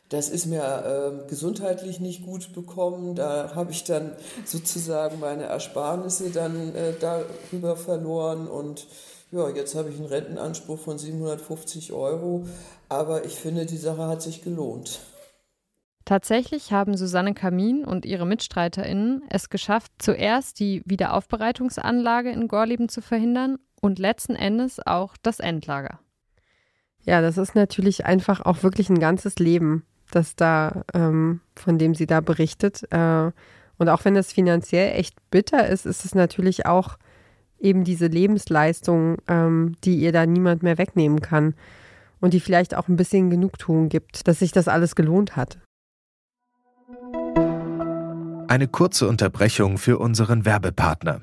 [0.08, 3.14] das ist mir äh, gesundheitlich nicht gut bekommen.
[3.14, 4.12] Da habe ich dann
[4.44, 8.86] sozusagen meine Ersparnisse dann äh, darüber verloren und
[9.30, 12.46] ja, jetzt habe ich einen Rentenanspruch von 750 Euro,
[12.88, 15.00] aber ich finde, die Sache hat sich gelohnt.
[16.06, 23.02] Tatsächlich haben Susanne Kamin und ihre MitstreiterInnen es geschafft, zuerst die Wiederaufbereitungsanlage in Gorleben zu
[23.02, 26.00] verhindern und letzten Endes auch das Endlager.
[27.04, 31.94] Ja, das ist natürlich einfach auch wirklich ein ganzes Leben, das da, ähm, von dem
[31.94, 32.82] sie da berichtet.
[32.90, 33.30] Äh,
[33.78, 36.98] und auch wenn es finanziell echt bitter ist, ist es natürlich auch
[37.60, 41.54] eben diese Lebensleistung, ähm, die ihr da niemand mehr wegnehmen kann
[42.20, 45.58] und die vielleicht auch ein bisschen Genugtuung gibt, dass sich das alles gelohnt hat.
[48.48, 51.22] Eine kurze Unterbrechung für unseren Werbepartner.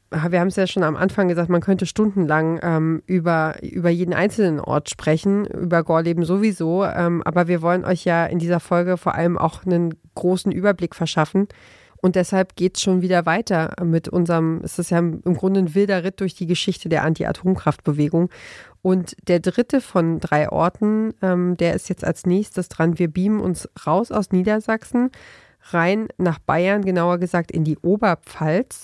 [0.11, 4.13] wir haben es ja schon am Anfang gesagt, man könnte stundenlang ähm, über, über jeden
[4.13, 6.83] einzelnen Ort sprechen, über Gorleben sowieso.
[6.83, 10.95] Ähm, aber wir wollen euch ja in dieser Folge vor allem auch einen großen Überblick
[10.95, 11.47] verschaffen.
[12.01, 15.75] Und deshalb geht es schon wieder weiter mit unserem, es ist ja im Grunde ein
[15.75, 18.29] wilder Ritt durch die Geschichte der Anti-Atomkraftbewegung.
[18.81, 22.99] Und der dritte von drei Orten, ähm, der ist jetzt als nächstes dran.
[22.99, 25.11] Wir beamen uns raus aus Niedersachsen,
[25.69, 28.81] rein nach Bayern, genauer gesagt in die Oberpfalz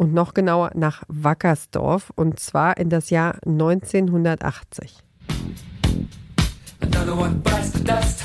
[0.00, 4.96] und noch genauer nach Wackersdorf und zwar in das Jahr 1980.
[6.80, 8.24] Another one bites the dust.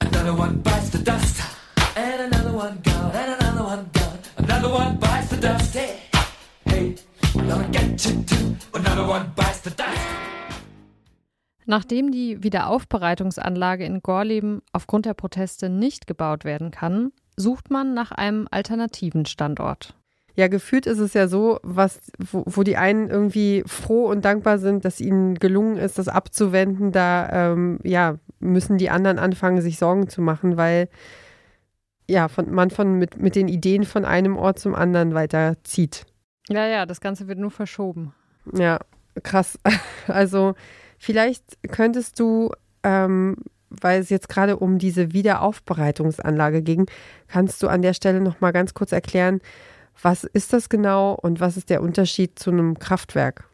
[0.00, 1.40] Another one bites the dust.
[1.96, 4.18] And another one gone, and another one gone.
[4.36, 5.74] Another one bites the dust.
[5.74, 5.96] Hey,
[6.66, 6.94] hey,
[7.32, 8.54] gonna get you too.
[8.74, 9.98] Another one bites the dust.
[11.64, 18.12] Nachdem die Wiederaufbereitungsanlage in Gorleben aufgrund der Proteste nicht gebaut werden kann, sucht man nach
[18.12, 19.94] einem alternativen Standort.
[20.36, 24.58] Ja, gefühlt ist es ja so, was, wo, wo, die einen irgendwie froh und dankbar
[24.58, 29.78] sind, dass ihnen gelungen ist, das abzuwenden, da ähm, ja, müssen die anderen anfangen, sich
[29.78, 30.88] Sorgen zu machen, weil
[32.08, 36.04] ja, von, man von, mit, mit den Ideen von einem Ort zum anderen weiterzieht.
[36.48, 38.12] Ja, ja, das Ganze wird nur verschoben.
[38.52, 38.80] Ja,
[39.22, 39.58] krass.
[40.06, 40.54] Also
[40.98, 42.50] vielleicht könntest du
[42.82, 43.36] ähm,
[43.80, 46.86] weil es jetzt gerade um diese Wiederaufbereitungsanlage ging,
[47.28, 49.40] kannst du an der Stelle noch mal ganz kurz erklären,
[50.02, 53.48] was ist das genau und was ist der Unterschied zu einem Kraftwerk?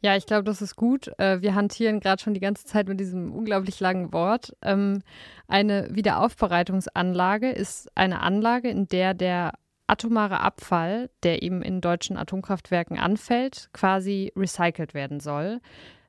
[0.00, 1.10] Ja, ich glaube, das ist gut.
[1.18, 4.54] Äh, wir hantieren gerade schon die ganze Zeit mit diesem unglaublich langen Wort.
[4.62, 5.02] Ähm,
[5.48, 9.54] eine Wiederaufbereitungsanlage ist eine Anlage, in der der
[9.88, 15.60] atomare Abfall, der eben in deutschen Atomkraftwerken anfällt, quasi recycelt werden soll.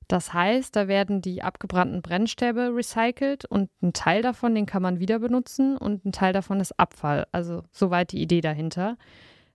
[0.10, 5.00] Das heißt, da werden die abgebrannten Brennstäbe recycelt und ein Teil davon, den kann man
[5.00, 7.28] wieder benutzen und ein Teil davon ist Abfall.
[7.32, 8.98] Also soweit die Idee dahinter.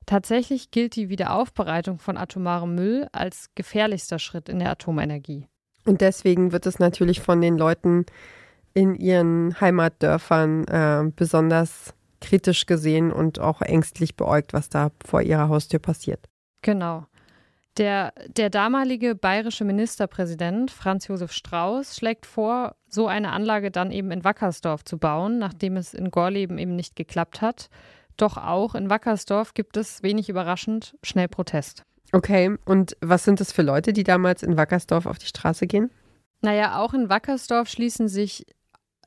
[0.07, 5.49] Tatsächlich gilt die Wiederaufbereitung von atomarem Müll als gefährlichster Schritt in der Atomenergie.
[5.87, 8.07] Und deswegen wird es natürlich von den Leuten
[8.75, 15.49] in ihren Heimatdörfern äh, besonders kritisch gesehen und auch ängstlich beäugt, was da vor ihrer
[15.49, 16.29] Haustür passiert.
[16.63, 17.07] Genau.
[17.77, 24.13] Der, der damalige bayerische Ministerpräsident Franz Josef Strauß schlägt vor, so eine Anlage dann eben
[24.13, 27.69] in Wackersdorf zu bauen, nachdem es in Gorleben eben nicht geklappt hat.
[28.17, 31.83] Doch auch in Wackersdorf gibt es, wenig überraschend, schnell Protest.
[32.13, 35.91] Okay, und was sind das für Leute, die damals in Wackersdorf auf die Straße gehen?
[36.43, 38.47] Naja, auch in Wackersdorf schließen sich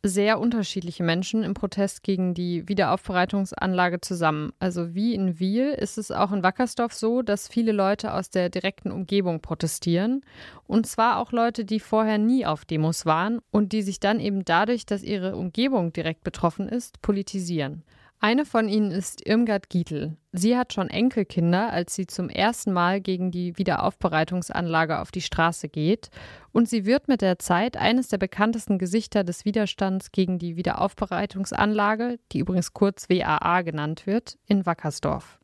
[0.03, 4.53] sehr unterschiedliche Menschen im Protest gegen die Wiederaufbereitungsanlage zusammen.
[4.59, 8.49] Also wie in Wiel ist es auch in Wackersdorf so, dass viele Leute aus der
[8.49, 10.21] direkten Umgebung protestieren.
[10.65, 14.45] Und zwar auch Leute, die vorher nie auf Demos waren und die sich dann eben
[14.45, 17.83] dadurch, dass ihre Umgebung direkt betroffen ist, politisieren.
[18.19, 20.17] Eine von ihnen ist Irmgard Gietl.
[20.31, 25.69] Sie hat schon Enkelkinder, als sie zum ersten Mal gegen die Wiederaufbereitungsanlage auf die Straße
[25.69, 26.09] geht.
[26.51, 32.17] Und sie wird mit der Zeit eines der bekanntesten Gesichter des Widerstands gegen die Wiederaufbereitungsanlage,
[32.31, 35.39] die übrigens kurz WAA genannt wird, in Wackersdorf.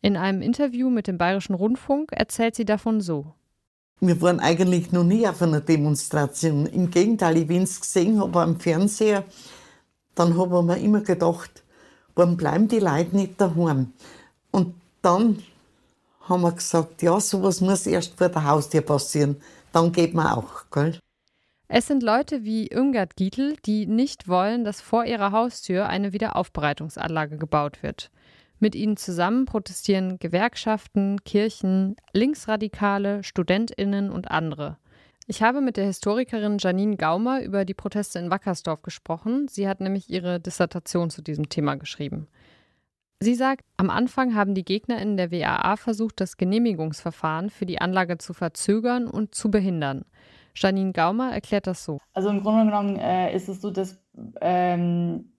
[0.00, 3.34] In einem Interview mit dem Bayerischen Rundfunk erzählt sie davon so.
[4.00, 6.64] Wir waren eigentlich noch nie auf einer Demonstration.
[6.64, 9.24] Im Gegenteil, ich es gesehen habe am Fernseher,
[10.14, 11.62] dann habe ich mir immer gedacht,
[12.16, 13.92] warum bleiben die Leute nicht daheim?
[14.50, 15.42] Und dann
[16.22, 19.36] haben wir gesagt, ja, sowas muss erst vor der Haustür passieren.
[19.72, 20.98] Dann geht man auch, gell?
[21.68, 27.38] Es sind Leute wie Irmgard Gietl, die nicht wollen, dass vor ihrer Haustür eine Wiederaufbereitungsanlage
[27.38, 28.10] gebaut wird.
[28.58, 34.78] Mit ihnen zusammen protestieren Gewerkschaften, Kirchen, Linksradikale, StudentInnen und andere.
[35.28, 39.48] Ich habe mit der Historikerin Janine Gaumer über die Proteste in Wackersdorf gesprochen.
[39.48, 42.28] Sie hat nämlich ihre Dissertation zu diesem Thema geschrieben.
[43.18, 48.18] Sie sagt, am Anfang haben die GegnerInnen der WAA versucht, das Genehmigungsverfahren für die Anlage
[48.18, 50.04] zu verzögern und zu behindern.
[50.54, 51.98] Janine Gaumer erklärt das so.
[52.12, 53.98] Also im Grunde genommen äh, ist es so, dass
[54.40, 55.32] ähm,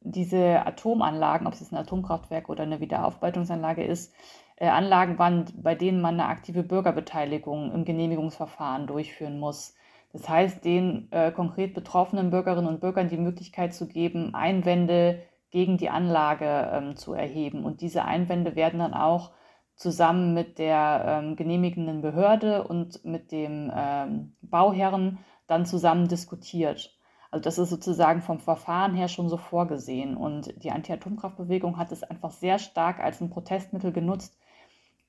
[0.00, 4.12] diese Atomanlagen, ob es ein Atomkraftwerk oder eine Wiederaufbereitungsanlage ist,
[4.60, 9.74] Anlagen waren, bei denen man eine aktive Bürgerbeteiligung im Genehmigungsverfahren durchführen muss.
[10.12, 15.76] Das heißt, den äh, konkret betroffenen Bürgerinnen und Bürgern die Möglichkeit zu geben, Einwände gegen
[15.76, 17.64] die Anlage ähm, zu erheben.
[17.64, 19.32] Und diese Einwände werden dann auch
[19.74, 26.96] zusammen mit der ähm, genehmigenden Behörde und mit dem ähm, Bauherren dann zusammen diskutiert.
[27.30, 30.16] Also das ist sozusagen vom Verfahren her schon so vorgesehen.
[30.16, 34.38] Und die Anti-Atomkraftbewegung hat es einfach sehr stark als ein Protestmittel genutzt,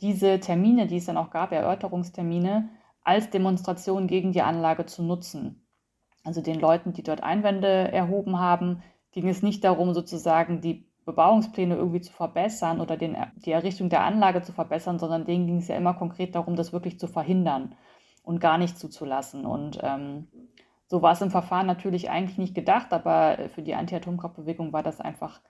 [0.02, 2.70] diese Termine, die es dann auch gab, Erörterungstermine,
[3.04, 5.68] als Demonstration gegen die Anlage zu nutzen.
[6.24, 8.82] Also den Leuten, die dort Einwände erhoben haben,
[9.12, 14.04] ging es nicht darum, sozusagen die Bebauungspläne irgendwie zu verbessern oder den, die Errichtung der
[14.04, 17.76] Anlage zu verbessern, sondern denen ging es ja immer konkret darum, das wirklich zu verhindern
[18.24, 19.46] und gar nicht zuzulassen.
[19.46, 20.28] Und ähm,
[20.88, 25.00] so war es im Verfahren natürlich eigentlich nicht gedacht, aber für die Anti-Atomkraftbewegung war das
[25.00, 25.42] einfach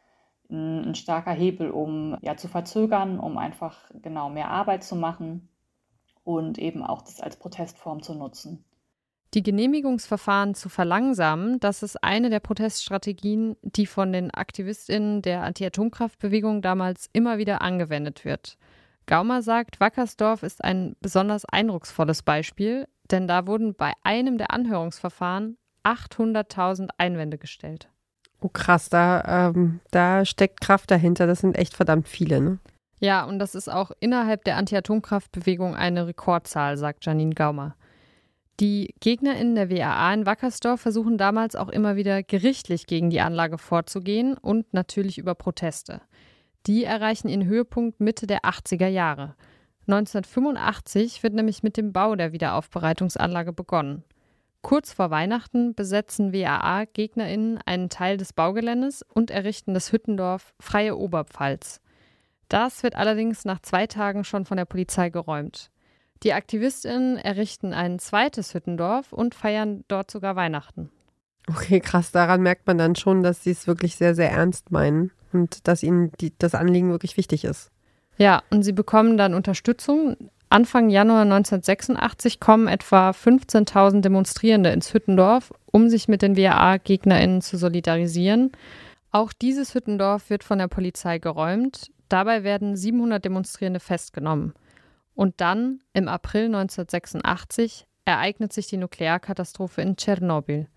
[0.49, 5.49] ein, ein starker Hebel, um ja zu verzögern, um einfach genau mehr Arbeit zu machen
[6.23, 8.65] und eben auch das als Protestform zu nutzen.
[9.34, 16.62] Die Genehmigungsverfahren zu verlangsamen, das ist eine der Proteststrategien, die von den AktivistInnen der Anti-Atomkraftbewegung
[16.62, 18.58] damals immer wieder angewendet wird.
[19.08, 25.58] Gaumer sagt, Wackersdorf ist ein besonders eindrucksvolles Beispiel, denn da wurden bei einem der Anhörungsverfahren
[25.84, 27.89] 800.000 Einwände gestellt.
[28.41, 31.28] Oh krass, da, ähm, da steckt Kraft dahinter.
[31.28, 32.60] Das sind echt verdammt viele, ne?
[33.00, 37.76] Ja, und das ist auch innerhalb der Anti-Atomkraftbewegung eine Rekordzahl, sagt Janine Gaumer.
[38.62, 43.58] Die GegnerInnen der WAA in Wackersdorf versuchen damals auch immer wieder gerichtlich gegen die Anlage
[43.58, 46.02] vorzugehen und natürlich über Proteste.
[46.65, 49.36] Die erreichen ihren Höhepunkt Mitte der 80er Jahre.
[49.88, 54.04] 1985 wird nämlich mit dem Bau der Wiederaufbereitungsanlage begonnen.
[54.65, 61.82] Kurz vor Weihnachten besetzen WAA-GegnerInnen einen Teil des Baugeländes und errichten das Hüttendorf Freie Oberpfalz.
[62.49, 65.69] Das wird allerdings nach zwei Tagen schon von der Polizei geräumt.
[66.23, 70.89] Die AktivistInnen errichten ein zweites Hüttendorf und feiern dort sogar Weihnachten.
[71.47, 72.12] Okay, krass.
[72.12, 75.84] Daran merkt man dann schon, dass sie es wirklich sehr, sehr ernst meinen und dass
[75.84, 77.69] ihnen die, das Anliegen wirklich wichtig ist.
[78.17, 80.32] Ja, und sie bekommen dann Unterstützung.
[80.49, 87.58] Anfang Januar 1986 kommen etwa 15.000 Demonstrierende ins Hüttendorf, um sich mit den WAA-GegnerInnen zu
[87.58, 88.51] solidarisieren.
[89.12, 91.91] Auch dieses Hüttendorf wird von der Polizei geräumt.
[92.10, 94.53] Dabei werden 700 Demonstrierende festgenommen.
[95.15, 100.67] Und dann, im April 1986, ereignet sich die Nuklearkatastrophe in Tschernobyl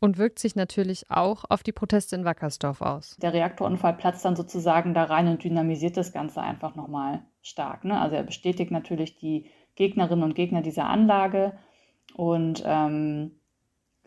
[0.00, 3.16] und wirkt sich natürlich auch auf die Proteste in Wackersdorf aus.
[3.20, 7.84] Der Reaktorunfall platzt dann sozusagen da rein und dynamisiert das Ganze einfach nochmal stark.
[7.84, 8.00] Ne?
[8.00, 11.52] Also er bestätigt natürlich die Gegnerinnen und Gegner dieser Anlage
[12.14, 13.32] und ähm,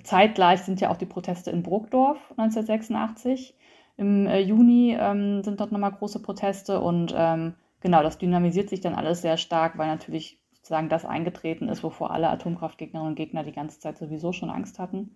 [0.03, 3.55] zeitgleich sind ja auch die Proteste in Bruckdorf 1986.
[3.97, 8.81] Im äh, Juni ähm, sind dort nochmal große Proteste und ähm, genau, das dynamisiert sich
[8.81, 13.43] dann alles sehr stark, weil natürlich sozusagen das eingetreten ist, wovor alle Atomkraftgegnerinnen und Gegner
[13.43, 15.15] die ganze Zeit sowieso schon Angst hatten.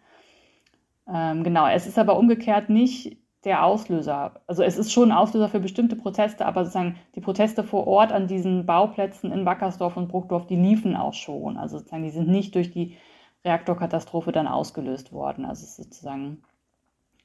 [1.08, 4.42] Ähm, genau, es ist aber umgekehrt nicht der Auslöser.
[4.48, 8.12] Also es ist schon ein Auslöser für bestimmte Proteste, aber sozusagen die Proteste vor Ort
[8.12, 11.58] an diesen Bauplätzen in Wackersdorf und Bruckdorf, die liefen auch schon.
[11.58, 12.98] Also sozusagen, die sind nicht durch die
[13.46, 15.46] Reaktorkatastrophe dann ausgelöst worden.
[15.46, 16.44] Also es ist sozusagen,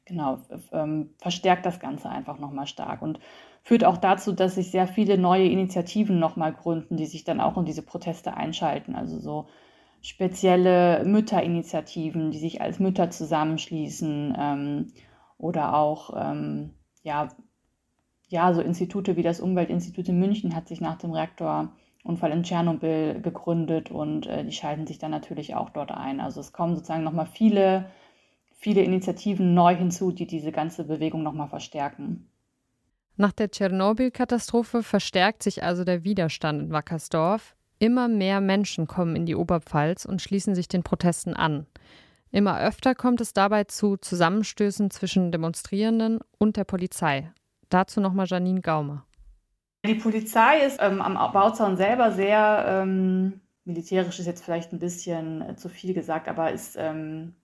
[0.05, 0.39] genau,
[0.73, 3.19] ähm, verstärkt das Ganze einfach nochmal stark und
[3.63, 7.57] führt auch dazu, dass sich sehr viele neue Initiativen nochmal gründen, die sich dann auch
[7.57, 8.95] in diese Proteste einschalten.
[8.95, 9.47] Also so
[10.03, 14.93] spezielle Mütterinitiativen, die sich als Mütter zusammenschließen ähm,
[15.43, 16.71] oder auch ähm,
[17.03, 17.29] ja,
[18.29, 23.21] ja, so Institute wie das Umweltinstitut in München hat sich nach dem Reaktorunfall in Tschernobyl
[23.21, 26.21] gegründet und äh, die schalten sich dann natürlich auch dort ein.
[26.21, 27.91] Also es kommen sozusagen nochmal viele,
[28.57, 32.29] viele Initiativen neu hinzu, die diese ganze Bewegung nochmal verstärken.
[33.17, 37.57] Nach der Tschernobyl-Katastrophe verstärkt sich also der Widerstand in Wackersdorf.
[37.81, 41.67] Immer mehr Menschen kommen in die Oberpfalz und schließen sich den Protesten an.
[42.33, 47.31] Immer öfter kommt es dabei zu Zusammenstößen zwischen Demonstrierenden und der Polizei.
[47.69, 49.05] Dazu nochmal Janine Gaumer.
[49.85, 55.43] Die Polizei ist ähm, am Bauzaun selber sehr ähm, militärisch, ist jetzt vielleicht ein bisschen
[55.43, 57.35] äh, zu viel gesagt, aber ist ähm,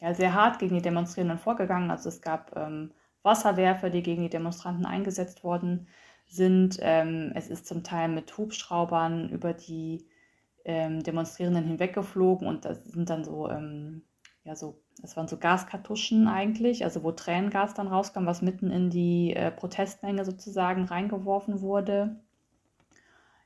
[0.00, 1.92] ja, sehr hart gegen die Demonstrierenden vorgegangen.
[1.92, 2.90] Also es gab ähm,
[3.22, 5.86] Wasserwerfer, die gegen die Demonstranten eingesetzt worden
[6.26, 6.78] sind.
[6.80, 10.08] Ähm, es ist zum Teil mit Hubschraubern über die
[10.64, 13.48] ähm, Demonstrierenden hinweggeflogen und das sind dann so,
[14.44, 18.90] ja, so, das waren so Gaskartuschen eigentlich, also wo Tränengas dann rauskam, was mitten in
[18.90, 22.16] die äh, Protestmenge sozusagen reingeworfen wurde.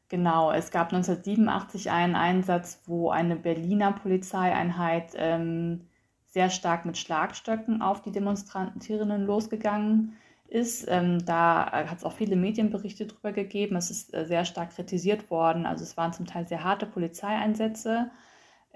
[0.09, 5.87] Genau, es gab 1987 einen Einsatz, wo eine Berliner Polizeieinheit ähm,
[6.27, 10.17] sehr stark mit Schlagstöcken auf die Demonstrierenden losgegangen
[10.49, 10.87] ist.
[10.89, 13.77] Ähm, da hat es auch viele Medienberichte drüber gegeben.
[13.77, 15.67] Es ist äh, sehr stark kritisiert worden.
[15.67, 18.11] Also es waren zum Teil sehr harte Polizeieinsätze,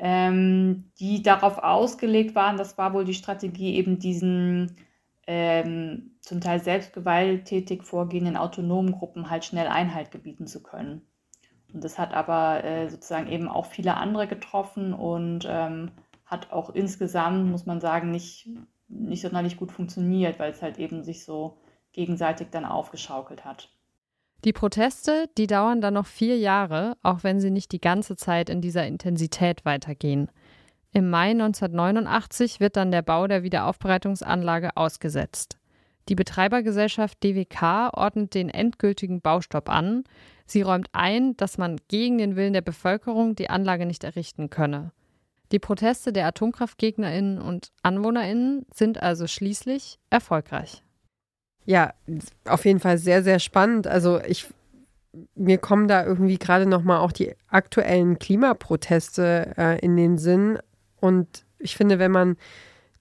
[0.04, 4.76] ähm, die darauf ausgelegt waren, das war wohl die Strategie, eben diesen
[5.28, 11.02] ähm, zum Teil selbstgewalttätig vorgehenden autonomen Gruppen halt schnell Einhalt gebieten zu können.
[11.72, 15.92] Und das hat aber äh, sozusagen eben auch viele andere getroffen und ähm,
[16.26, 18.48] hat auch insgesamt, muss man sagen, nicht,
[18.88, 21.58] nicht sonderlich gut funktioniert, weil es halt eben sich so
[21.92, 23.70] gegenseitig dann aufgeschaukelt hat.
[24.44, 28.50] Die Proteste, die dauern dann noch vier Jahre, auch wenn sie nicht die ganze Zeit
[28.50, 30.30] in dieser Intensität weitergehen.
[30.92, 35.58] Im Mai 1989 wird dann der Bau der Wiederaufbereitungsanlage ausgesetzt.
[36.08, 40.02] Die Betreibergesellschaft DWK ordnet den endgültigen Baustopp an.
[40.44, 44.92] Sie räumt ein, dass man gegen den Willen der Bevölkerung die Anlage nicht errichten könne.
[45.52, 50.82] Die Proteste der Atomkraftgegnerinnen und Anwohnerinnen sind also schließlich erfolgreich.
[51.64, 51.92] Ja,
[52.44, 53.86] auf jeden Fall sehr, sehr spannend.
[53.86, 54.46] Also ich,
[55.34, 60.58] mir kommen da irgendwie gerade nochmal auch die aktuellen Klimaproteste äh, in den Sinn.
[61.00, 62.36] Und ich finde, wenn man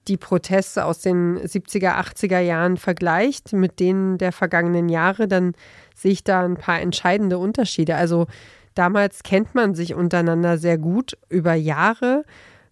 [0.08, 5.54] die Proteste aus den 70er, 80er Jahren vergleicht mit denen der vergangenen Jahre, dann
[5.96, 7.96] sehe ich da ein paar entscheidende Unterschiede.
[7.96, 8.28] Also
[8.74, 12.26] damals kennt man sich untereinander sehr gut über Jahre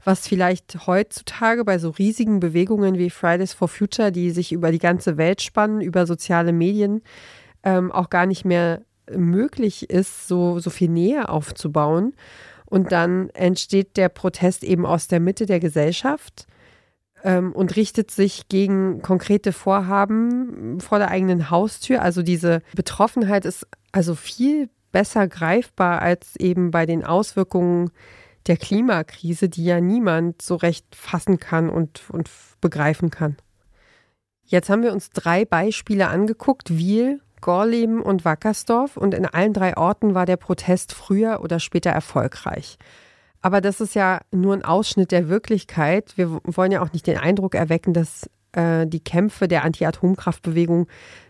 [0.03, 4.79] was vielleicht heutzutage bei so riesigen Bewegungen wie Fridays for Future, die sich über die
[4.79, 7.01] ganze Welt spannen, über soziale Medien,
[7.63, 8.81] ähm, auch gar nicht mehr
[9.15, 12.13] möglich ist, so, so viel Nähe aufzubauen.
[12.65, 16.45] Und dann entsteht der Protest eben aus der Mitte der Gesellschaft
[17.23, 22.01] ähm, und richtet sich gegen konkrete Vorhaben vor der eigenen Haustür.
[22.01, 27.91] Also diese Betroffenheit ist also viel besser greifbar als eben bei den Auswirkungen
[28.49, 32.29] der Klimakrise, die ja niemand so recht fassen kann und, und
[32.59, 33.37] begreifen kann.
[34.43, 39.77] Jetzt haben wir uns drei Beispiele angeguckt, Wiel, Gorleben und Wackersdorf und in allen drei
[39.77, 42.77] Orten war der Protest früher oder später erfolgreich.
[43.41, 46.17] Aber das ist ja nur ein Ausschnitt der Wirklichkeit.
[46.17, 50.87] Wir wollen ja auch nicht den Eindruck erwecken, dass äh, die Kämpfe der Anti-Atomkraftbewegung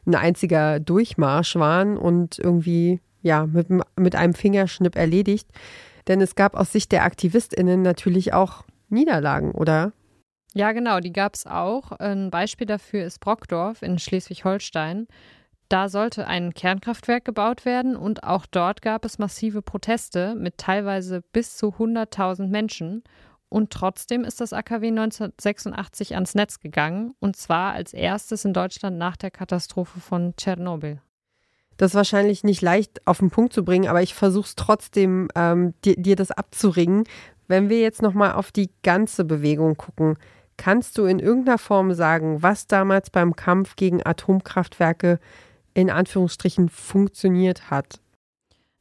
[0.07, 3.67] ein einziger Durchmarsch waren und irgendwie ja mit,
[3.97, 5.49] mit einem Fingerschnipp erledigt.
[6.09, 9.93] Denn es gab aus Sicht der AktivistInnen natürlich auch Niederlagen, oder?
[10.53, 11.91] Ja, genau, die gab es auch.
[11.91, 15.07] Ein Beispiel dafür ist Brockdorf in Schleswig-Holstein.
[15.69, 21.21] Da sollte ein Kernkraftwerk gebaut werden und auch dort gab es massive Proteste mit teilweise
[21.31, 23.03] bis zu 100.000 Menschen.
[23.49, 28.97] Und trotzdem ist das AKW 1986 ans Netz gegangen und zwar als erstes in Deutschland
[28.97, 31.01] nach der Katastrophe von Tschernobyl.
[31.79, 35.29] Das ist wahrscheinlich nicht leicht auf den Punkt zu bringen, aber ich versuche es trotzdem,
[35.33, 37.05] ähm, dir, dir das abzuringen.
[37.47, 40.17] Wenn wir jetzt nochmal auf die ganze Bewegung gucken,
[40.57, 45.19] kannst du in irgendeiner Form sagen, was damals beim Kampf gegen Atomkraftwerke
[45.73, 48.01] in Anführungsstrichen funktioniert hat?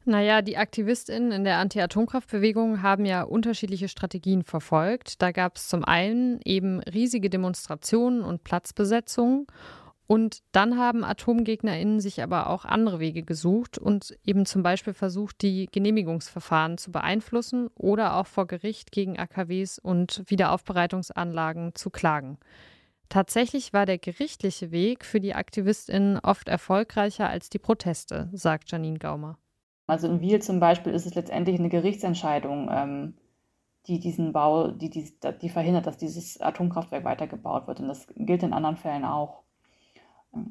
[0.03, 5.21] Naja, die AktivistInnen in der Anti-Atomkraftbewegung haben ja unterschiedliche Strategien verfolgt.
[5.21, 9.47] Da gab es zum einen eben riesige Demonstrationen und Platzbesetzungen
[10.11, 15.43] Und dann haben AtomgegnerInnen sich aber auch andere Wege gesucht und eben zum Beispiel versucht,
[15.43, 22.39] die Genehmigungsverfahren zu beeinflussen oder auch vor Gericht gegen AKWs und Wiederaufbereitungsanlagen zu klagen.
[23.09, 28.97] Tatsächlich war der gerichtliche Weg für die AktivistInnen oft erfolgreicher als die Proteste, sagt Janine
[28.97, 29.37] Gaumer.
[29.85, 33.13] Also in Wiel zum Beispiel ist es letztendlich eine Gerichtsentscheidung, ähm,
[33.85, 35.07] die diesen Bau, die, die,
[35.39, 37.79] die verhindert, dass dieses Atomkraftwerk weitergebaut wird.
[37.79, 39.43] Und das gilt in anderen Fällen auch.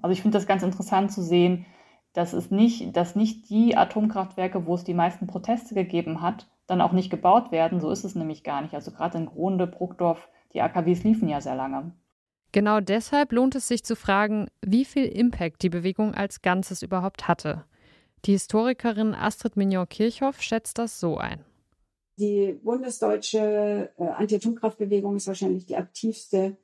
[0.03, 1.67] Also ich finde das ganz interessant zu sehen,
[2.13, 6.81] dass es nicht, dass nicht die Atomkraftwerke, wo es die meisten Proteste gegeben hat, dann
[6.81, 7.81] auch nicht gebaut werden.
[7.81, 8.75] So ist es nämlich gar nicht.
[8.75, 11.93] Also gerade in Gronde, Bruckdorf, die AKWs liefen ja sehr lange.
[12.53, 17.29] Genau deshalb lohnt es sich zu fragen, wie viel Impact die Bewegung als Ganzes überhaupt
[17.29, 17.65] hatte.
[18.25, 21.45] Die Historikerin Astrid Mignon-Kirchhoff schätzt das so ein.
[22.19, 26.57] Die bundesdeutsche äh, Anti-Atomkraftbewegung ist wahrscheinlich die aktivste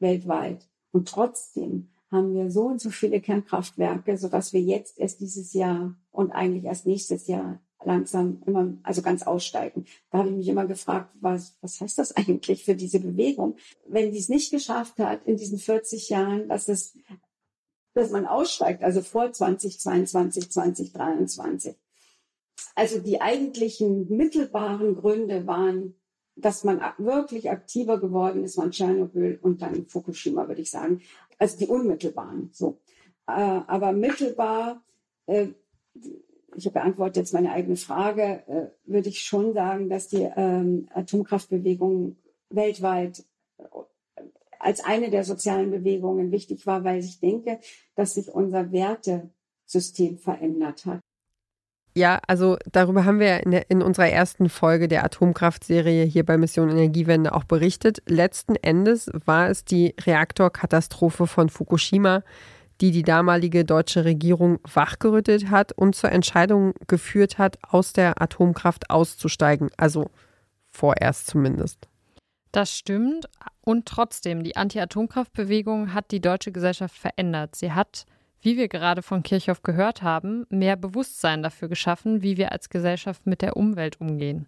[0.00, 0.68] weltweit.
[0.90, 5.96] Und trotzdem haben wir so und so viele Kernkraftwerke, sodass wir jetzt erst dieses Jahr
[6.10, 9.86] und eigentlich erst nächstes Jahr langsam immer, also ganz aussteigen.
[10.10, 13.56] Da habe ich mich immer gefragt, was, was heißt das eigentlich für diese Bewegung?
[13.86, 16.96] Wenn die es nicht geschafft hat in diesen 40 Jahren, dass es,
[17.94, 21.76] dass man aussteigt, also vor 2022, 2023.
[22.74, 25.94] Also die eigentlichen mittelbaren Gründe waren
[26.36, 31.00] dass man wirklich aktiver geworden ist, waren Tschernobyl und dann Fukushima, würde ich sagen.
[31.38, 32.50] Also die unmittelbaren.
[32.52, 32.78] So.
[33.26, 34.82] Äh, aber mittelbar,
[35.26, 35.48] äh,
[36.56, 42.16] ich beantworte jetzt meine eigene Frage, äh, würde ich schon sagen, dass die ähm, Atomkraftbewegung
[42.50, 43.24] weltweit
[43.58, 43.64] äh,
[44.58, 47.60] als eine der sozialen Bewegungen wichtig war, weil ich denke,
[47.94, 51.00] dass sich unser Wertesystem verändert hat.
[51.96, 56.68] Ja, also darüber haben wir in, in unserer ersten Folge der Atomkraftserie hier bei Mission
[56.68, 58.02] Energiewende auch berichtet.
[58.06, 62.22] Letzten Endes war es die Reaktorkatastrophe von Fukushima,
[62.82, 68.90] die die damalige deutsche Regierung wachgerüttelt hat und zur Entscheidung geführt hat, aus der Atomkraft
[68.90, 69.70] auszusteigen.
[69.78, 70.10] Also
[70.66, 71.88] vorerst zumindest.
[72.52, 73.26] Das stimmt.
[73.62, 77.56] Und trotzdem, die Anti-Atomkraftbewegung hat die deutsche Gesellschaft verändert.
[77.56, 78.04] Sie hat
[78.40, 83.26] wie wir gerade von Kirchhoff gehört haben, mehr Bewusstsein dafür geschaffen, wie wir als Gesellschaft
[83.26, 84.46] mit der Umwelt umgehen.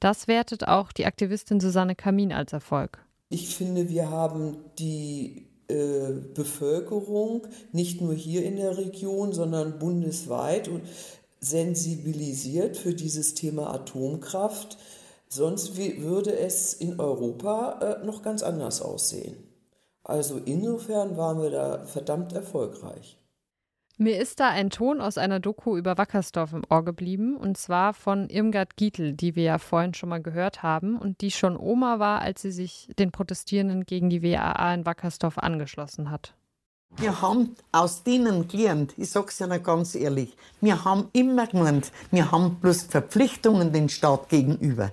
[0.00, 2.98] Das wertet auch die Aktivistin Susanne Kamin als Erfolg.
[3.28, 10.68] Ich finde, wir haben die äh, Bevölkerung nicht nur hier in der Region, sondern bundesweit
[10.68, 10.82] und
[11.40, 14.76] sensibilisiert für dieses Thema Atomkraft.
[15.28, 19.36] Sonst würde es in Europa äh, noch ganz anders aussehen.
[20.02, 23.16] Also insofern waren wir da verdammt erfolgreich.
[23.96, 27.94] Mir ist da ein Ton aus einer Doku über Wackersdorf im Ohr geblieben, und zwar
[27.94, 32.00] von Irmgard Gietl, die wir ja vorhin schon mal gehört haben und die schon Oma
[32.00, 36.34] war, als sie sich den Protestierenden gegen die WAA in Wackersdorf angeschlossen hat.
[36.96, 42.32] Wir haben aus denen gelernt, ich es ja ganz ehrlich, wir haben immer gemeint, wir
[42.32, 44.90] haben bloß Verpflichtungen dem Staat gegenüber.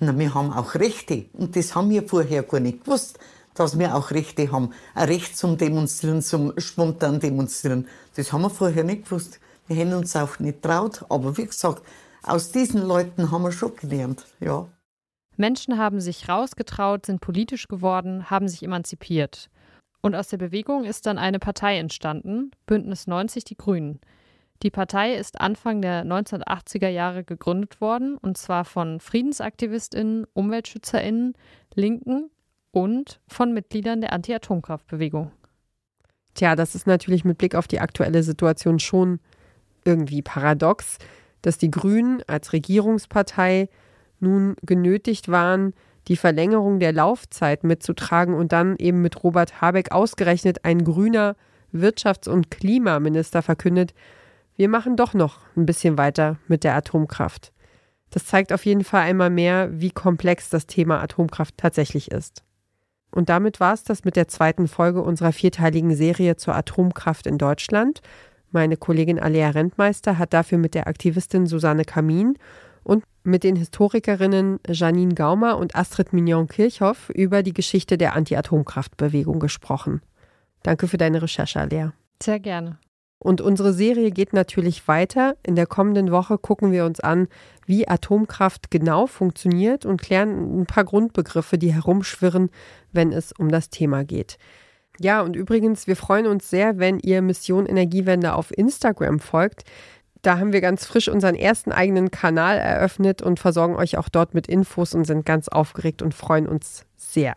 [0.00, 3.18] Na, wir haben auch Rechte und das haben wir vorher gar nicht gewusst
[3.58, 4.72] dass wir auch Rechte haben.
[4.94, 7.88] Ein Recht zum Demonstrieren, zum spontan Demonstrieren.
[8.16, 9.40] Das haben wir vorher nicht gewusst.
[9.66, 11.04] Wir hätten uns auch nicht traut.
[11.08, 11.82] Aber wie gesagt,
[12.22, 14.26] aus diesen Leuten haben wir schon gelernt.
[14.40, 14.68] Ja.
[15.36, 19.50] Menschen haben sich rausgetraut, sind politisch geworden, haben sich emanzipiert.
[20.00, 24.00] Und aus der Bewegung ist dann eine Partei entstanden, Bündnis 90 Die Grünen.
[24.62, 31.34] Die Partei ist Anfang der 1980er Jahre gegründet worden, und zwar von Friedensaktivistinnen, Umweltschützerinnen,
[31.74, 32.30] Linken
[32.70, 35.32] und von Mitgliedern der Anti-Atomkraftbewegung.
[36.34, 39.20] Tja, das ist natürlich mit Blick auf die aktuelle Situation schon
[39.84, 40.98] irgendwie paradox,
[41.42, 43.68] dass die Grünen als Regierungspartei
[44.20, 45.72] nun genötigt waren,
[46.08, 51.36] die Verlängerung der Laufzeit mitzutragen und dann eben mit Robert Habeck ausgerechnet ein grüner
[51.72, 53.94] Wirtschafts- und Klimaminister verkündet,
[54.56, 57.52] wir machen doch noch ein bisschen weiter mit der Atomkraft.
[58.10, 62.42] Das zeigt auf jeden Fall einmal mehr, wie komplex das Thema Atomkraft tatsächlich ist.
[63.10, 67.38] Und damit war es das mit der zweiten Folge unserer vierteiligen Serie zur Atomkraft in
[67.38, 68.00] Deutschland.
[68.50, 72.38] Meine Kollegin Alea Rentmeister hat dafür mit der Aktivistin Susanne Kamin
[72.82, 80.00] und mit den Historikerinnen Janine Gaumer und Astrid Mignon-Kirchhoff über die Geschichte der Anti-Atomkraftbewegung gesprochen.
[80.62, 81.92] Danke für deine Recherche, Alea.
[82.22, 82.78] Sehr gerne.
[83.20, 85.36] Und unsere Serie geht natürlich weiter.
[85.42, 87.28] In der kommenden Woche gucken wir uns an,
[87.66, 92.50] wie Atomkraft genau funktioniert und klären ein paar Grundbegriffe, die herumschwirren,
[92.92, 94.38] wenn es um das Thema geht.
[95.00, 99.64] Ja, und übrigens, wir freuen uns sehr, wenn ihr Mission Energiewende auf Instagram folgt.
[100.22, 104.34] Da haben wir ganz frisch unseren ersten eigenen Kanal eröffnet und versorgen euch auch dort
[104.34, 107.34] mit Infos und sind ganz aufgeregt und freuen uns sehr.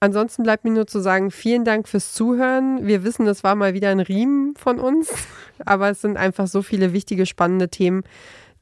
[0.00, 2.86] Ansonsten bleibt mir nur zu sagen, vielen Dank fürs Zuhören.
[2.86, 5.12] Wir wissen, das war mal wieder ein Riemen von uns,
[5.64, 8.04] aber es sind einfach so viele wichtige, spannende Themen,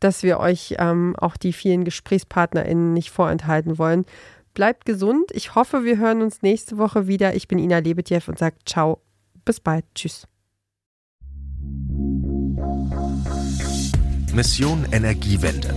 [0.01, 4.07] dass wir euch ähm, auch die vielen GesprächspartnerInnen nicht vorenthalten wollen.
[4.55, 5.31] Bleibt gesund.
[5.33, 7.35] Ich hoffe, wir hören uns nächste Woche wieder.
[7.35, 9.03] Ich bin Ina Lebetjew und sage ciao.
[9.45, 9.85] Bis bald.
[9.95, 10.27] Tschüss.
[14.33, 15.75] Mission Energiewende.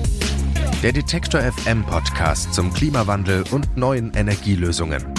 [0.82, 5.19] Der Detektor FM Podcast zum Klimawandel und neuen Energielösungen.